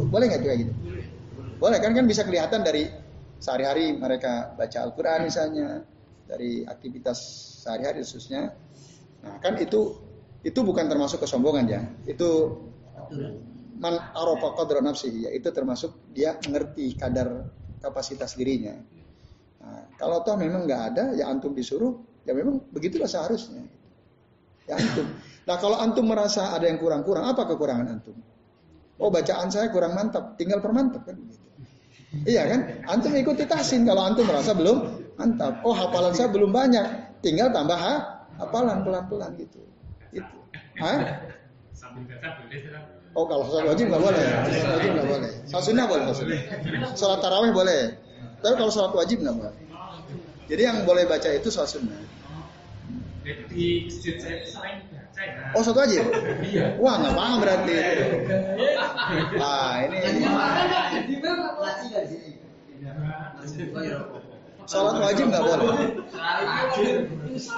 [0.08, 0.72] Boleh nggak kayak gitu?
[1.60, 2.88] Boleh kan kan bisa kelihatan dari
[3.36, 5.84] sehari-hari mereka baca Al-Quran misalnya,
[6.24, 7.18] dari aktivitas
[7.60, 8.56] sehari-hari khususnya.
[9.20, 10.00] Nah kan itu
[10.40, 11.80] itu bukan termasuk kesombongan ya.
[12.08, 12.60] Itu
[13.76, 15.28] man arofa qadra nafsihi.
[15.32, 17.48] Itu termasuk dia mengerti kadar
[17.80, 18.74] kapasitas dirinya.
[19.62, 23.62] Nah, kalau toh memang nggak ada ya antum disuruh ya memang begitulah seharusnya.
[24.66, 25.06] Ya antum.
[25.46, 28.18] Nah kalau antum merasa ada yang kurang-kurang apa kekurangan antum?
[28.98, 31.46] Oh bacaan saya kurang mantap, tinggal permantap kan begitu.
[32.24, 32.60] Iya kan?
[32.88, 35.60] Antum ikuti tahsin kalau antum merasa belum mantap.
[35.62, 39.60] Oh hafalan saya belum banyak, tinggal tambah ha, hafalan pelan-pelan gitu.
[40.10, 40.36] Itu.
[40.80, 41.28] Hah?
[41.76, 42.95] Sambil baca boleh sih.
[43.16, 45.32] Oh kalau sholat wajib nggak boleh, sholat wajib nggak boleh.
[45.48, 46.40] Sholat sunnah boleh, sholat sunnah.
[46.92, 47.82] Sholat taraweh boleh.
[48.44, 49.56] Tapi kalau sholat wajib nggak boleh.
[50.52, 51.96] Jadi yang boleh baca itu sholat sunnah.
[53.24, 55.56] Jadi di masjid saya sering baca ya.
[55.56, 56.04] Oh sholat wajib?
[56.76, 57.76] Wah nggak paham berarti.
[59.40, 60.30] Wah ini iya.
[64.68, 65.88] sholat wajib nggak boleh.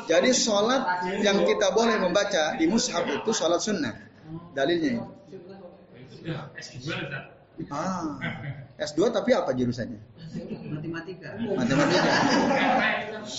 [0.07, 0.83] Jadi sholat
[1.19, 4.07] yang kita boleh membaca di mushaf itu sholat sunnah.
[4.55, 5.03] Dalilnya.
[5.03, 5.18] Itu
[6.13, 7.25] sudah S2 Ustaz.
[7.75, 8.15] Ah,
[8.79, 9.99] S2 tapi apa jurusannya?
[10.71, 11.35] Matematika.
[11.35, 12.13] Matematika.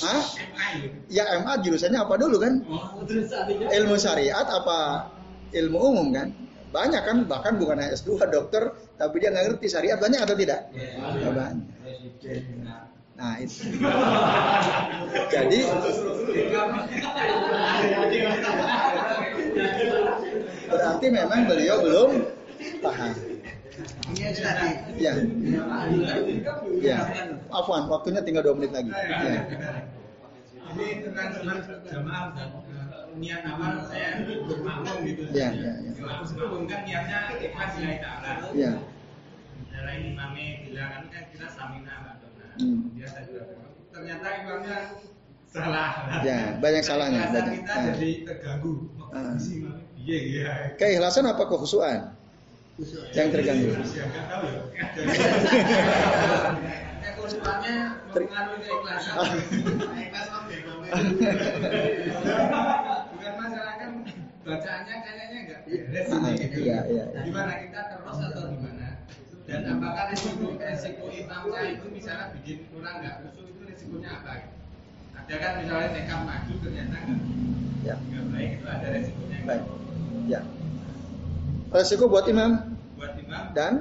[0.03, 0.21] Hah?
[1.07, 2.59] Ya MA jurusannya apa dulu kan?
[3.71, 5.07] Ilmu syariat apa
[5.55, 6.35] ilmu umum kan?
[6.69, 10.67] Banyak kan bahkan bukan hanya S2 dokter tapi dia nggak ngerti syariat banyak atau tidak?
[10.75, 11.67] Ya, banyak.
[13.19, 13.67] Nah itu.
[15.31, 15.59] Jadi
[20.69, 22.38] berarti memang beliau belum
[22.83, 23.11] paham.
[24.15, 24.69] Tadi.
[24.99, 25.13] Ya.
[26.83, 26.97] Ya.
[27.49, 28.91] Afwan, waktunya tinggal dua menit lagi.
[28.91, 29.41] Ya.
[30.69, 31.33] Ini tentang
[31.81, 32.49] jamaah dan
[33.17, 35.21] niat awal saya bermakmum gitu.
[35.33, 35.91] Ya, ya, ya.
[35.97, 38.53] Aku sebelum kan niatnya ikhlas lillahi ta'ala.
[38.53, 38.71] Ya.
[39.73, 41.95] Dalam imamnya bilang kan kan kita samina.
[42.59, 42.91] Hmm.
[42.93, 43.09] Juga.
[43.95, 44.77] Ternyata imamnya
[45.49, 45.91] salah.
[46.21, 47.65] Ya, banyak salahnya, banyak.
[47.65, 47.83] kita Ah.
[47.95, 48.73] jadi terganggu.
[49.09, 49.33] Ah.
[49.39, 50.51] Si imamnya, Iya, iya.
[50.79, 52.18] Keikhlasan apa kekhusuan?
[53.11, 53.69] Yang terganggu.
[53.75, 54.59] Ya, nggak tahu ya.
[63.09, 63.91] Bukan masalah kan
[64.47, 65.59] bacaannya kayaknya nggak
[66.09, 67.05] Ah, iya, iya.
[67.21, 68.87] Gimana kita terus atau gimana?
[69.45, 74.33] Dan apakah resiko resiko imamnya itu misalnya bikin kurang nggak khusus itu resikonya apa?
[75.19, 77.19] Ada kan misalnya nekat maju ternyata nggak
[77.79, 77.95] Ya.
[78.33, 79.37] baik itu ada resikonya.
[79.45, 79.63] Baik.
[80.29, 80.41] Ya.
[81.69, 83.73] Resiko buat imam Buat imam, dan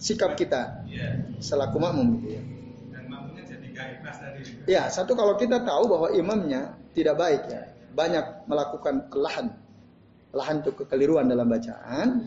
[0.00, 1.20] sikap kita ya.
[1.38, 2.42] selaku makmum gitu ya.
[2.90, 4.40] Dan makmumnya jadi ikhlas tadi.
[4.66, 7.62] Ya, satu kalau kita tahu bahwa imamnya tidak baik ya,
[7.94, 9.46] banyak melakukan lahan,
[10.34, 12.26] lahan itu kekeliruan dalam bacaan,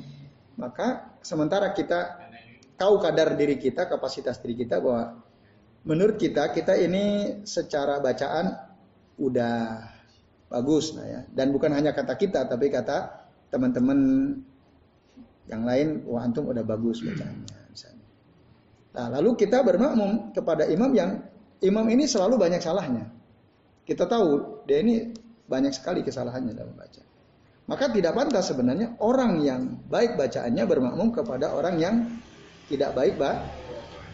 [0.55, 2.23] maka sementara kita
[2.79, 5.19] tahu kadar diri kita, kapasitas diri kita bahwa
[5.83, 8.53] menurut kita kita ini secara bacaan
[9.17, 9.81] udah
[10.47, 13.99] bagus nah ya, dan bukan hanya kata kita tapi kata teman-teman
[15.47, 18.07] yang lain, wah antum udah bagus bacaannya misalnya.
[18.95, 21.23] Nah, lalu kita bermakmum kepada imam yang
[21.63, 23.07] imam ini selalu banyak salahnya.
[23.87, 25.15] Kita tahu dia ini
[25.47, 27.01] banyak sekali kesalahannya dalam baca.
[27.67, 31.95] Maka tidak pantas sebenarnya orang yang baik bacaannya bermakmum kepada orang yang
[32.71, 33.35] tidak baik, Pak.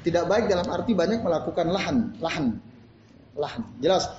[0.06, 2.58] Tidak baik dalam arti banyak melakukan lahan, lahan,
[3.38, 3.62] lahan.
[3.78, 4.10] Jelas.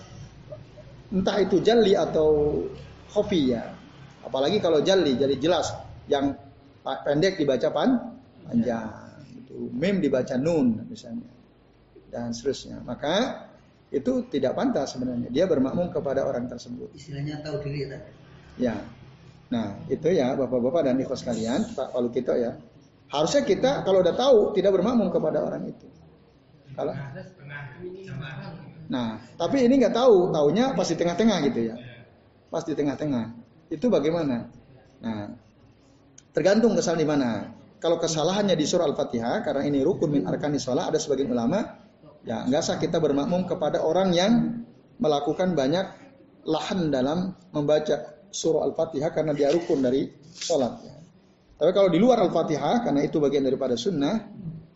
[1.11, 2.63] Entah itu jali atau
[3.11, 3.75] khofi ya.
[4.23, 5.71] Apalagi kalau jali, jadi jelas.
[6.07, 6.39] Yang
[6.85, 7.91] pendek dibaca pan,
[8.45, 8.93] panjang.
[9.41, 11.35] Itu mim dibaca nun misalnya
[12.15, 12.79] dan seterusnya.
[12.85, 13.49] Maka
[13.91, 15.33] itu tidak pantas sebenarnya.
[15.35, 16.95] Dia bermakmum kepada orang tersebut.
[16.95, 17.99] Istilahnya tahu diri ya.
[18.55, 18.77] Ya.
[19.51, 22.53] Nah, itu ya Bapak-bapak dan ikhwas kalian, Pak Walu kita ya.
[23.11, 25.87] Harusnya kita kalau udah tahu tidak bermakmum kepada orang itu.
[26.75, 26.95] Kalau
[28.85, 31.77] Nah, tapi ini nggak tahu, taunya pas di tengah-tengah gitu ya.
[32.53, 33.33] Pas di tengah-tengah.
[33.73, 34.45] Itu bagaimana?
[35.01, 35.33] Nah,
[36.35, 37.31] tergantung kesalahan di mana.
[37.79, 41.79] Kalau kesalahannya di surah Al-Fatihah, karena ini rukun min arkani sholat, ada sebagian ulama,
[42.27, 44.65] ya nggak sah kita bermakmum kepada orang yang
[44.99, 45.85] melakukan banyak
[46.49, 50.75] lahan dalam membaca surah Al-Fatihah karena dia rukun dari sholat.
[50.83, 50.97] Ya.
[51.61, 54.27] Tapi kalau di luar Al-Fatihah, karena itu bagian daripada sunnah,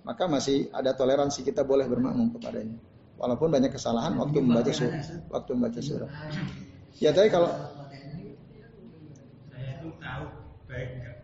[0.07, 2.79] maka masih ada toleransi kita boleh bermakmum kepadanya.
[3.19, 5.03] Walaupun banyak kesalahan waktu membaca surah.
[5.33, 6.11] Waktu membaca surah.
[7.03, 7.51] Ya tapi kalau
[9.51, 10.25] Saya itu tahu
[10.71, 11.18] baik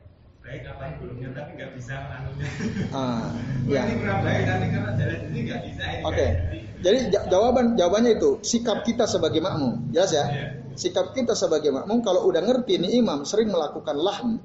[0.55, 2.47] baik apa yang belumnya tapi nggak bisa anunya.
[2.95, 3.29] ah,
[3.67, 3.83] ya.
[3.91, 6.03] Ini kurang baik nanti karena jalan ini nggak bisa ini.
[6.07, 6.15] Oke.
[6.15, 6.59] nggak jadi.
[6.79, 9.91] Jadi ja- jawaban jawabannya itu sikap kita sebagai makmum.
[9.91, 10.25] Jelas ya?
[10.31, 10.47] Iya.
[10.79, 14.39] Sikap kita sebagai makmum kalau udah ngerti nih imam sering melakukan lahan,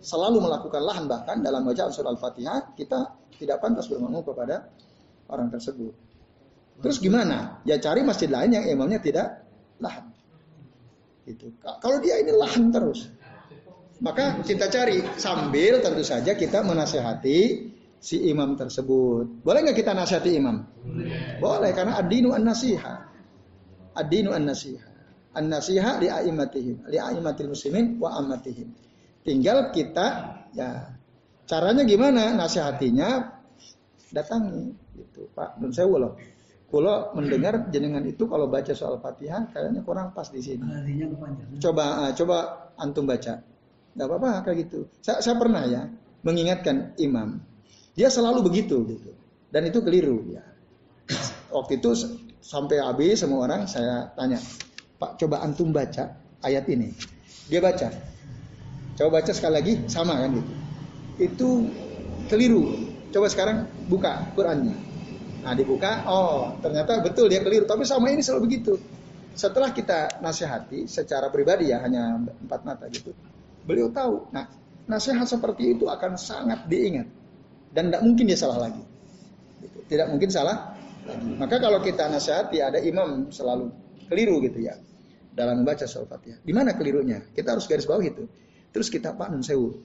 [0.00, 4.72] selalu melakukan lahan bahkan dalam bacaan surah Al-Fatihah, kita tidak pantas bermakmum kepada
[5.28, 5.92] orang tersebut.
[6.80, 7.60] Terus gimana?
[7.68, 9.44] Ya cari masjid lain yang imamnya tidak
[9.84, 10.08] lahan.
[11.28, 11.54] Itu.
[11.60, 13.12] Kalau dia ini lahan terus,
[14.02, 17.70] maka kita cari sambil tentu saja kita menasehati
[18.02, 19.46] si imam tersebut.
[19.46, 20.58] Boleh nggak kita nasihati imam?
[21.38, 22.94] Boleh karena ad-dinu an-nasiha.
[23.94, 24.90] Ad-dinu an-nasiha.
[25.38, 28.74] An-nasiha li a'immatihim, li a'immatil muslimin wa ammatihim.
[29.22, 30.06] Tinggal kita
[30.50, 30.98] ya
[31.46, 33.38] caranya gimana nasihatinya
[34.10, 34.66] datangi
[34.98, 35.30] gitu.
[35.30, 36.18] Pak Nun Sewu loh.
[36.66, 40.64] Kulo mendengar jenengan itu kalau baca soal Fatihah kayaknya kurang pas di sini.
[41.62, 42.36] Coba ah, coba
[42.80, 43.51] antum baca.
[43.92, 44.88] Gak apa-apa kayak gitu.
[45.04, 45.84] Saya, saya pernah ya
[46.24, 47.42] mengingatkan imam.
[47.92, 49.12] Dia selalu begitu gitu.
[49.52, 50.44] Dan itu keliru ya.
[51.56, 51.92] Waktu itu
[52.40, 54.40] sampai habis semua orang saya tanya,
[54.96, 56.88] Pak coba antum baca ayat ini.
[57.52, 57.92] Dia baca.
[58.96, 60.52] Coba baca sekali lagi sama kan gitu.
[61.20, 61.48] Itu
[62.32, 62.64] keliru.
[63.12, 64.72] Coba sekarang buka Qurannya.
[65.42, 67.68] Nah dibuka, oh ternyata betul dia keliru.
[67.68, 68.74] Tapi sama ini selalu begitu.
[69.32, 73.16] Setelah kita nasihati secara pribadi ya hanya empat mata gitu,
[73.66, 74.30] beliau tahu.
[74.34, 74.46] Nah
[74.86, 77.06] nasihat seperti itu akan sangat diingat
[77.72, 78.82] dan tidak mungkin dia salah lagi.
[79.62, 79.78] Gitu.
[79.88, 80.76] Tidak mungkin salah.
[81.38, 83.74] Maka kalau kita nasihati ada imam selalu
[84.06, 84.78] keliru gitu ya
[85.32, 86.38] dalam membaca surah Fatihah.
[86.44, 87.24] Di mana kelirunya?
[87.32, 88.28] Kita harus garis bawah itu.
[88.70, 89.82] Terus kita Pak Nun Sewu.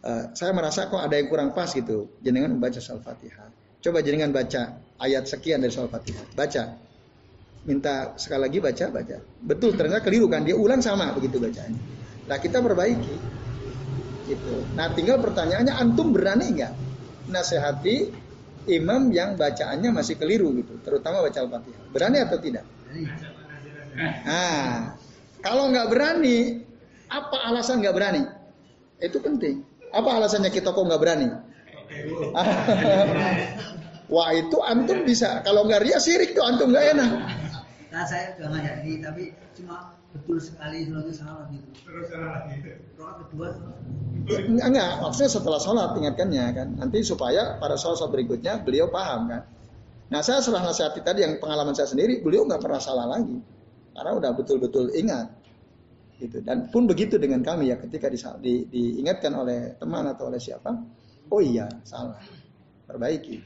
[0.00, 3.16] Eh, saya merasa kok ada yang kurang pas gitu jenengan membaca surah.
[3.80, 6.00] Coba jenengan baca ayat sekian dari surah.
[6.36, 6.64] Baca.
[7.60, 9.16] Minta sekali lagi baca, baca.
[9.44, 11.76] Betul ternyata keliru kan dia ulang sama begitu bacanya.
[12.30, 13.16] Nah kita perbaiki.
[14.30, 14.54] Gitu.
[14.78, 16.72] Nah tinggal pertanyaannya antum berani nggak
[17.26, 18.14] nasihati
[18.70, 21.82] imam yang bacaannya masih keliru gitu, terutama baca Al-Fatihah.
[21.90, 22.62] Berani atau tidak?
[24.26, 24.94] Nah,
[25.42, 26.62] kalau nggak berani,
[27.10, 28.22] apa alasan nggak berani?
[29.02, 29.66] Itu penting.
[29.90, 31.26] Apa alasannya kita kok nggak berani?
[34.14, 35.42] Wah itu antum bisa.
[35.42, 37.10] Kalau nggak ria sirik tuh antum nggak enak.
[37.90, 39.24] Nah saya juga ngajak ini tapi
[39.58, 41.68] cuma betul sekali sholatnya salah gitu.
[41.86, 42.54] Terus salah lagi.
[42.98, 43.48] Rokat kedua
[44.30, 46.68] Enggak, enggak, maksudnya setelah sholat ingatkannya kan.
[46.76, 49.42] Nanti supaya pada sholat berikutnya beliau paham kan.
[50.10, 53.38] Nah saya setelah nasihati tadi yang pengalaman saya sendiri, beliau nggak pernah salah lagi.
[53.94, 55.30] Karena udah betul-betul ingat.
[56.20, 56.44] Gitu.
[56.44, 60.68] Dan pun begitu dengan kami ya ketika di, di, diingatkan oleh teman atau oleh siapa,
[61.32, 62.20] oh iya salah,
[62.84, 63.40] perbaiki.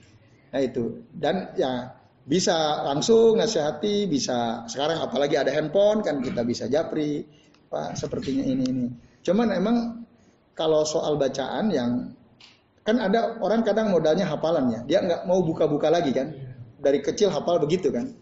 [0.50, 1.94] Nah itu dan ya
[2.24, 7.24] bisa langsung nasihati, bisa sekarang apalagi ada handphone kan kita bisa japri,
[7.68, 8.86] pak sepertinya ini ini.
[9.20, 9.76] Cuman emang
[10.56, 12.16] kalau soal bacaan yang
[12.84, 16.32] kan ada orang kadang modalnya hafalannya, dia nggak mau buka-buka lagi kan,
[16.80, 18.12] dari kecil hafal begitu kan.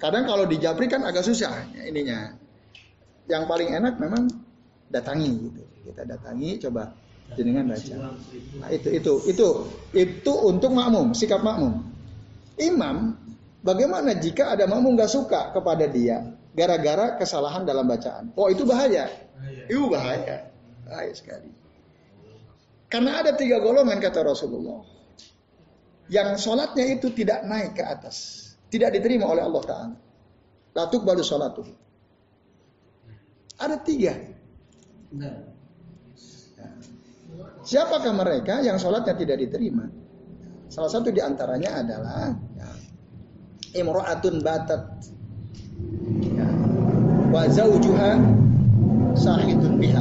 [0.00, 2.34] Kadang kalau di japri kan agak susah ininya
[3.30, 4.26] yang paling enak memang
[4.90, 5.62] datangi gitu.
[5.86, 6.90] Kita datangi coba
[7.38, 7.94] jenengan baca.
[8.58, 9.46] Nah, itu itu itu
[9.94, 11.91] itu untuk makmum, sikap makmum.
[12.60, 13.16] Imam
[13.64, 18.32] bagaimana jika ada makmum nggak suka kepada dia gara-gara kesalahan dalam bacaan?
[18.36, 19.08] Oh, itu bahaya.
[19.68, 20.52] Itu bahaya.
[20.84, 21.48] Bahaya sekali.
[22.92, 24.84] Karena ada tiga golongan kata Rasulullah.
[26.12, 28.48] Yang sholatnya itu tidak naik ke atas.
[28.68, 29.96] Tidak diterima oleh Allah Ta'ala.
[30.76, 31.64] Latuk baru sholatuh.
[33.56, 34.12] Ada tiga.
[35.16, 35.52] Nah.
[37.62, 39.88] Siapakah mereka yang sholatnya tidak diterima?
[40.72, 42.70] Salah satu di antaranya adalah ya,
[43.76, 44.82] imro'atun batat
[46.32, 46.48] ya,
[47.28, 48.16] wa zaujuha
[49.12, 50.00] sahidun biha.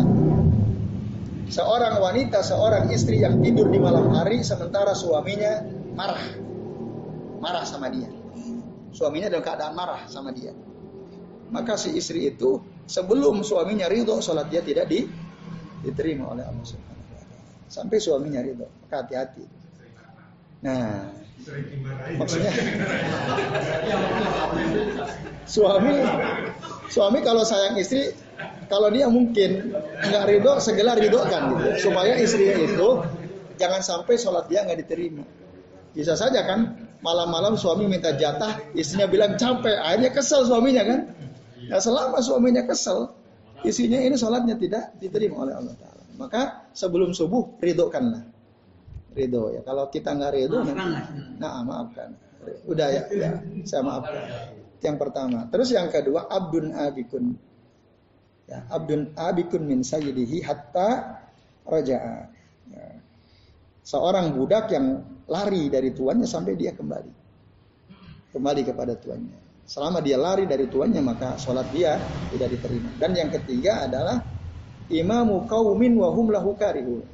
[1.51, 5.59] Seorang wanita, seorang istri yang tidur di malam hari sementara suaminya
[5.91, 6.39] marah.
[7.43, 8.07] Marah sama dia.
[8.95, 10.55] Suaminya dalam keadaan marah sama dia.
[11.51, 15.03] Maka si istri itu sebelum suaminya ridho sholat dia tidak di,
[15.84, 17.36] diterima oleh Allah Subhanahu wa taala.
[17.67, 19.61] Sampai suaminya ridho, maka hati-hati.
[20.62, 21.09] Nah,
[22.22, 22.53] maksudnya?
[25.49, 25.93] Suami
[26.88, 28.14] suami kalau sayang istri
[28.72, 31.89] kalau dia mungkin nggak ridho segala ridho kan gitu.
[31.89, 32.89] Supaya istrinya itu
[33.57, 35.26] jangan sampai sholat dia nggak diterima.
[35.91, 40.99] Bisa saja kan malam-malam suami minta jatah istrinya bilang capek akhirnya kesel suaminya kan.
[41.68, 43.12] Nah selama suaminya kesel,
[43.68, 46.03] isinya ini sholatnya tidak diterima oleh Allah Taala.
[46.16, 46.41] Maka
[46.72, 48.31] sebelum subuh ridhokanlah.
[49.12, 49.62] Ridho ya.
[49.68, 50.64] Kalau kita nggak ridho,
[51.39, 52.16] nah maafkan.
[52.66, 53.32] Udah ya, ya,
[53.68, 54.24] saya maafkan.
[54.82, 55.45] Yang pertama.
[55.53, 57.38] Terus yang kedua, abdun abikun.
[58.49, 61.22] Ya, abdun abikun min sayyidihi hatta
[61.68, 62.18] raja'a.
[62.74, 62.88] Ya.
[63.86, 67.12] Seorang budak yang lari dari tuannya sampai dia kembali.
[68.34, 69.38] Kembali kepada tuannya.
[69.68, 71.95] Selama dia lari dari tuannya maka sholat dia
[72.34, 72.89] tidak diterima.
[72.97, 74.20] Dan yang ketiga adalah
[74.91, 77.05] imamu kaumin wahum lahu karihu.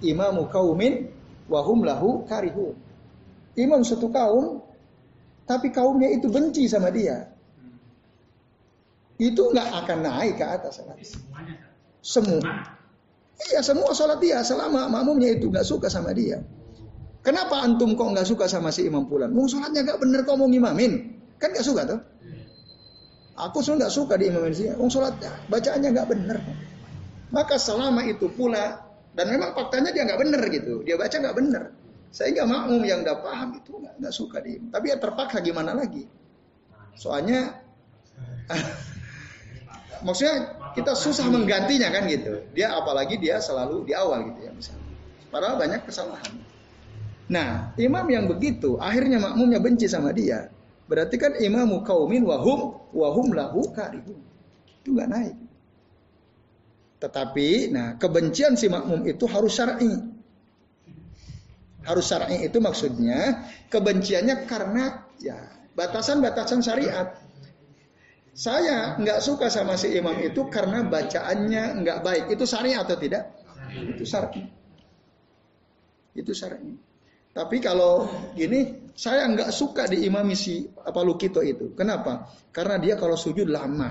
[0.00, 1.12] Imamu kaumin
[1.52, 2.72] wahum lahu karihu.
[3.52, 4.64] Imam satu kaum
[5.44, 7.28] tapi kaumnya itu benci sama dia.
[9.20, 10.80] Itu nggak akan naik ke atas.
[12.00, 12.72] Semua.
[13.52, 16.40] Iya semua sholat dia selama makmumnya itu nggak suka sama dia.
[17.22, 19.30] Kenapa antum kok nggak suka sama si imam pulan?
[19.30, 21.12] Mau sholatnya nggak bener kok mau ngimamin.
[21.42, 22.00] Kan gak suka tuh.
[23.34, 24.70] Aku sudah gak suka di imam ini.
[24.78, 26.38] Wong sholatnya bacaannya gak bener.
[27.34, 30.80] Maka selama itu pula dan memang faktanya dia gak bener gitu.
[30.84, 31.62] Dia baca gak bener.
[32.12, 34.56] Sehingga makmum yang udah paham itu gak, gak suka di.
[34.72, 36.08] Tapi ya terpaksa gimana lagi.
[36.96, 37.60] Soalnya
[40.06, 42.40] maksudnya kita susah menggantinya kan gitu.
[42.56, 44.92] Dia apalagi dia selalu di awal gitu ya misalnya.
[45.28, 46.32] Padahal banyak kesalahan.
[47.32, 50.52] Nah, imam yang begitu akhirnya makmumnya benci sama dia.
[50.88, 54.20] Berarti kan imamu kaumin wahum wahum lahu karihun.
[54.84, 55.36] Itu nggak naik.
[57.02, 59.90] Tetapi, nah kebencian si makmum itu harus syar'i.
[61.82, 67.18] Harus syar'i itu maksudnya kebenciannya karena ya batasan-batasan syariat.
[68.32, 72.24] Saya nggak suka sama si imam itu karena bacaannya nggak baik.
[72.38, 73.34] Itu syariat atau tidak?
[73.74, 74.46] Itu syar'i.
[76.14, 76.70] Itu syar'i.
[77.34, 78.06] Tapi kalau
[78.38, 81.74] gini, saya nggak suka diimami si apa Lukito itu.
[81.74, 82.30] Kenapa?
[82.54, 83.90] Karena dia kalau sujud lama.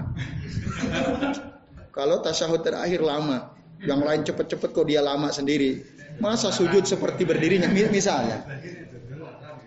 [1.92, 3.56] Kalau tasahud terakhir lama.
[3.82, 5.82] Yang lain cepet-cepet kok dia lama sendiri.
[6.22, 8.46] Masa sujud seperti berdirinya misalnya.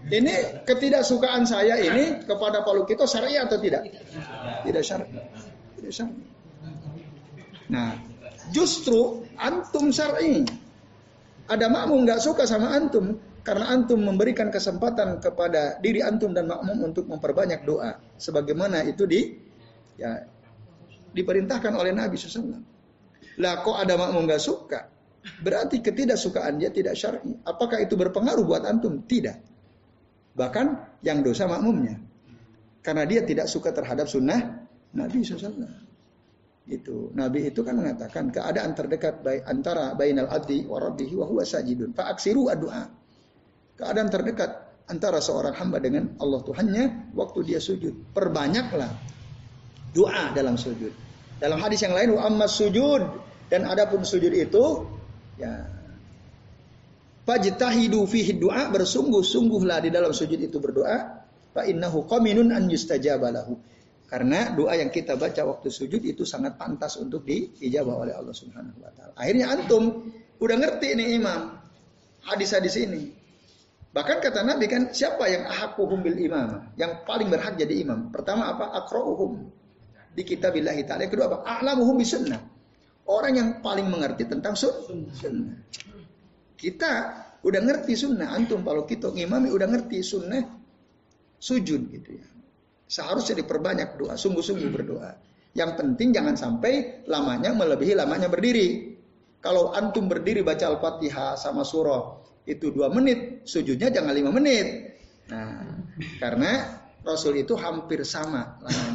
[0.05, 3.89] Ini ketidaksukaan saya ini kepada Pak Lukito syar'i atau tidak?
[4.62, 5.09] Tidak syar'i.
[5.81, 6.14] Tidak syar'i.
[7.72, 7.97] Nah,
[8.53, 10.45] justru antum syar'i.
[11.49, 16.93] Ada makmum nggak suka sama antum, karena antum memberikan kesempatan kepada diri antum dan makmum
[16.93, 18.01] untuk memperbanyak doa.
[18.16, 19.37] Sebagaimana itu di
[19.97, 20.25] ya
[21.15, 22.61] diperintahkan oleh Nabi SAW.
[23.41, 24.81] Lah kok ada makmum gak suka?
[25.41, 27.33] Berarti ketidaksukaan dia tidak syar'i.
[27.49, 29.01] Apakah itu berpengaruh buat antum?
[29.09, 29.39] Tidak.
[30.37, 30.67] Bahkan
[31.01, 31.97] yang dosa makmumnya.
[32.85, 35.85] Karena dia tidak suka terhadap sunnah Nabi SAW.
[36.65, 41.45] Itu Nabi itu kan mengatakan keadaan terdekat baik antara bainal abdi wa rabbihi wa huwa
[41.45, 41.93] sajidun.
[41.97, 42.89] Fa aksiru doa
[43.77, 44.51] keadaan terdekat
[44.89, 48.17] antara seorang hamba dengan Allah Tuhannya waktu dia sujud.
[48.17, 48.91] Perbanyaklah
[49.95, 50.91] doa dalam sujud.
[51.39, 53.03] Dalam hadis yang lain amma sujud
[53.49, 54.65] dan adapun sujud itu
[55.39, 55.71] ya
[57.25, 61.25] fajtahidu fihi doa bersungguh-sungguhlah di dalam sujud itu berdoa
[61.55, 63.55] fa innahu qaminun an yustajabalahu.
[64.05, 68.79] Karena doa yang kita baca waktu sujud itu sangat pantas untuk diijabah oleh Allah Subhanahu
[68.79, 69.13] wa taala.
[69.17, 71.57] Akhirnya antum udah ngerti nih imam
[72.23, 73.11] hadis-hadis ini.
[73.91, 78.11] Bahkan kata Nabi kan siapa yang ahakuhum bil imam, yang paling berhak jadi imam.
[78.11, 78.75] Pertama apa?
[78.85, 79.64] Akra'uhum
[80.15, 81.05] di kitabillah ta'ala.
[81.05, 81.39] Yang kedua apa?
[81.43, 82.41] A'lamuhum bis sunnah.
[83.05, 85.59] Orang yang paling mengerti tentang sun sunnah.
[86.57, 86.91] Kita
[87.45, 88.33] udah ngerti sunnah.
[88.33, 90.41] Antum kalau kita ngimami udah ngerti sunnah
[91.37, 92.27] sujud gitu ya.
[92.89, 95.12] Seharusnya diperbanyak doa, sungguh-sungguh berdoa.
[95.53, 98.97] Yang penting jangan sampai lamanya melebihi lamanya berdiri.
[99.45, 104.97] Kalau antum berdiri baca Al-Fatihah sama surah itu dua menit, sujudnya jangan lima menit.
[105.29, 105.85] Nah,
[106.21, 108.94] karena Rasul itu hampir sama lamanya,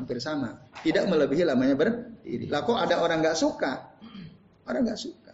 [0.00, 2.48] hampir sama, tidak melebihi lamanya berdiri.
[2.48, 3.92] Lah kok ada orang nggak suka?
[4.64, 5.32] Orang nggak suka.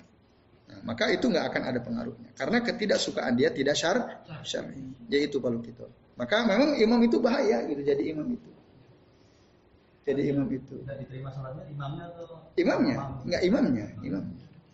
[0.66, 2.30] Nah, maka itu nggak akan ada pengaruhnya.
[2.34, 4.82] Karena ketidaksukaan dia tidak syar, syar'i.
[5.06, 5.86] Yaitu kalau gitu.
[6.18, 8.50] Maka memang imam itu bahaya gitu jadi imam itu.
[10.06, 10.74] Jadi imam itu.
[10.82, 12.24] Tidak diterima sholatnya imamnya atau
[12.56, 12.96] Imamnya,
[13.26, 14.24] enggak imamnya, imam.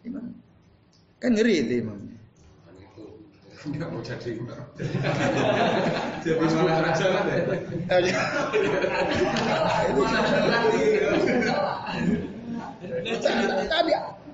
[0.06, 0.24] Imam.
[1.18, 2.21] Kan ngeri itu imamnya.
[3.62, 4.58] Nggak mau jadi imam.
[6.22, 8.22] Jadi malah jalan ya.
[13.70, 13.92] tadi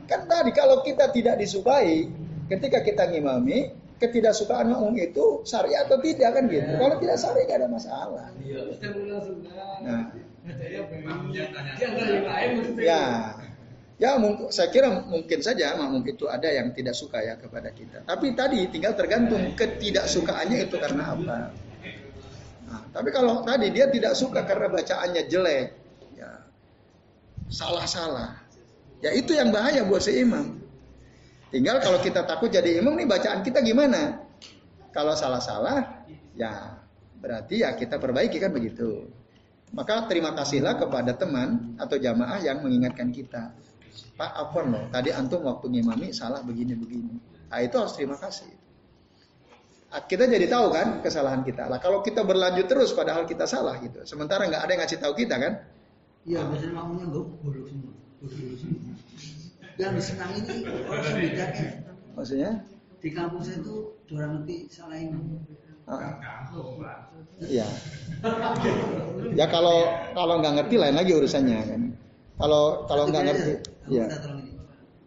[0.08, 2.08] kan tadi kalau kita tidak disukai
[2.48, 6.72] ketika kita ngimami ketidaksukaan makmum itu syariat atau tidak kan gitu.
[6.80, 8.26] Kalau tidak syariat tidak ada masalah.
[9.84, 10.02] Nah,
[12.80, 13.04] ya,
[13.98, 18.06] ya mungkin saya kira mungkin saja makmum itu ada yang tidak suka ya kepada kita.
[18.06, 21.38] Tapi tadi tinggal tergantung ketidaksukaannya itu karena apa.
[22.68, 25.66] Nah, tapi kalau tadi dia tidak suka karena bacaannya jelek,
[26.14, 26.30] ya
[27.50, 28.38] salah-salah.
[29.02, 30.58] Ya itu yang bahaya buat si imam.
[31.48, 34.20] Tinggal kalau kita takut jadi imam nih bacaan kita gimana?
[34.92, 36.04] Kalau salah-salah,
[36.36, 36.76] ya
[37.18, 39.08] berarti ya kita perbaiki kan begitu.
[39.72, 43.52] Maka terima kasihlah kepada teman atau jamaah yang mengingatkan kita.
[44.18, 44.84] Pak, apa loh?
[44.90, 47.14] Tadi antum waktu ngimami salah begini-begini.
[47.48, 48.50] Nah, itu harus terima kasih.
[49.88, 51.64] Ah, Kita jadi tahu kan kesalahan kita.
[51.64, 54.04] Lah kalau kita berlanjut terus padahal kita salah gitu.
[54.04, 55.52] Sementara nggak ada yang ngasih tahu kita kan?
[56.28, 57.92] Iya, biasanya enggak bodoh semua.
[59.78, 61.66] Yang disenang ini orang bedanya.
[62.18, 62.50] Maksudnya?
[62.98, 63.76] Di kampus saya itu
[64.10, 65.40] orang nanti salah ini.
[65.88, 66.20] Ah,
[67.40, 67.64] Iya.
[69.32, 71.82] Ya kalau kalau nggak ngerti lain lagi urusannya kan.
[72.38, 73.52] Kalau kalau nggak ngerti,
[73.90, 74.06] ya.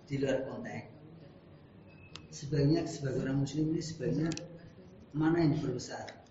[0.04, 0.88] Di luar konteks.
[2.32, 4.28] Sebaiknya sebagai orang muslim ini sebaiknya
[5.16, 6.24] mana yang diperbesar?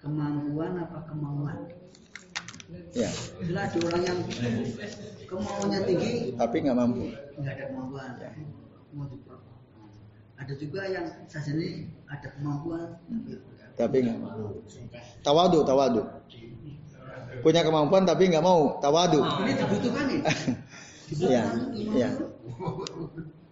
[0.00, 1.68] Kemampuan apa kemauan?
[2.96, 3.08] Ya.
[3.40, 4.18] Bila ada orang yang
[5.28, 7.04] kemauannya tinggi, Tapi nggak mampu.
[7.40, 8.10] nggak ada kemampuan
[8.88, 9.58] mau diperlukan
[10.38, 12.96] ada juga yang saja ini ada kemampuan
[13.74, 14.64] Tapi nggak mampu.
[15.22, 16.02] Tawadu, tawadu.
[17.42, 18.78] Punya kemampuan tapi nggak mau.
[18.82, 19.20] Tawadu.
[19.44, 20.20] ini nih
[21.28, 22.08] Iya, iya.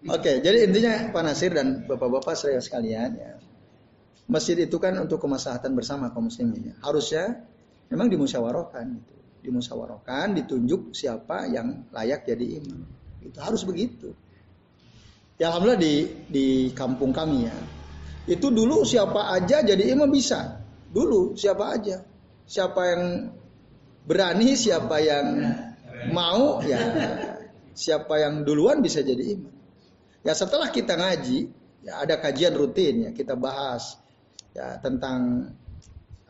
[0.07, 3.33] Oke, jadi intinya Pak Nasir dan Bapak-bapak saya sekalian ya.
[4.29, 6.75] Masjid itu kan untuk kemaslahatan bersama kaum muslimin ya.
[6.85, 7.43] Harusnya
[7.89, 9.15] memang dimusyawarahkan gitu.
[9.47, 12.83] Dimusyawarahkan, ditunjuk siapa yang layak jadi imam.
[13.23, 14.13] Itu harus begitu.
[15.37, 15.95] Ya alhamdulillah di
[16.27, 17.57] di kampung kami ya.
[18.27, 20.59] Itu dulu siapa aja jadi imam bisa.
[20.91, 22.03] Dulu siapa aja.
[22.47, 23.03] Siapa yang
[24.07, 25.27] berani, siapa yang
[26.15, 26.81] mau ya
[27.77, 29.53] siapa yang duluan bisa jadi imam.
[30.25, 31.39] Ya setelah kita ngaji,
[31.87, 34.01] ya ada kajian rutin ya kita bahas
[34.57, 35.53] ya tentang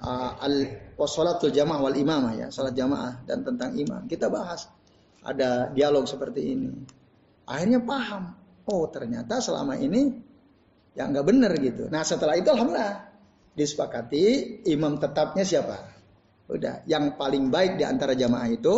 [0.03, 0.55] uh, al
[0.99, 4.69] wasolatul jamaah wal imamah ya salat jamaah dan tentang imam kita bahas
[5.25, 6.71] ada dialog seperti ini.
[7.47, 8.35] Akhirnya paham,
[8.67, 10.13] oh ternyata selama ini
[10.93, 11.87] ya nggak benar gitu.
[11.89, 13.07] Nah setelah itu alhamdulillah
[13.57, 14.25] disepakati
[14.69, 15.96] imam tetapnya siapa?
[16.47, 18.75] Udah, yang paling baik di antara jamaah itu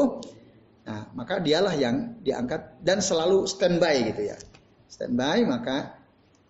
[0.89, 4.41] Nah, maka dialah yang diangkat dan selalu standby gitu ya.
[4.89, 6.01] Standby maka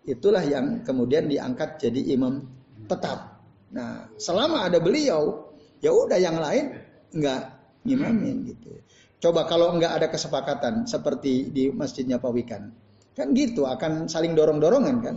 [0.07, 2.47] itulah yang kemudian diangkat jadi imam
[2.86, 3.43] tetap.
[3.74, 5.51] Nah, selama ada beliau,
[5.82, 6.70] ya udah yang lain
[7.11, 7.43] nggak
[7.82, 8.78] ngimamin gitu.
[9.19, 12.70] Coba kalau nggak ada kesepakatan seperti di masjidnya Pak Wikan,
[13.19, 15.16] kan gitu akan saling dorong-dorongan kan.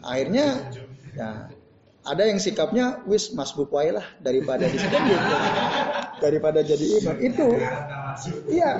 [0.00, 0.72] Akhirnya
[1.12, 1.52] ya
[2.06, 5.36] ada yang sikapnya wis mas bukwai lah daripada di situ gitu.
[6.22, 7.16] daripada jadi imam.
[7.20, 7.46] Itu
[8.48, 8.70] iya.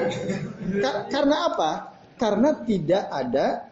[0.81, 1.70] Ka- karena apa?
[2.16, 3.69] Karena tidak ada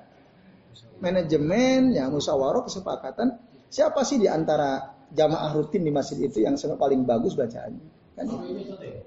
[1.01, 3.41] manajemen ya musyawarah kesepakatan.
[3.73, 7.87] Siapa sih di antara jamaah rutin di masjid itu yang paling bagus bacaannya?
[8.15, 9.03] Kan ya,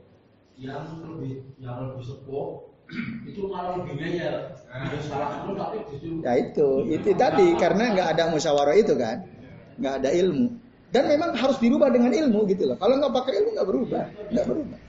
[0.57, 2.47] yang lebih yang lebih sepuh
[3.27, 4.35] itu malah lebih ngeyel.
[4.67, 9.27] Itu Ya itu, itu tadi karena nggak ada musyawarah itu kan,
[9.77, 10.47] nggak ada ilmu.
[10.87, 12.77] Dan memang harus dirubah dengan ilmu gitu loh.
[12.79, 14.79] Kalau nggak pakai ilmu nggak berubah, nggak berubah.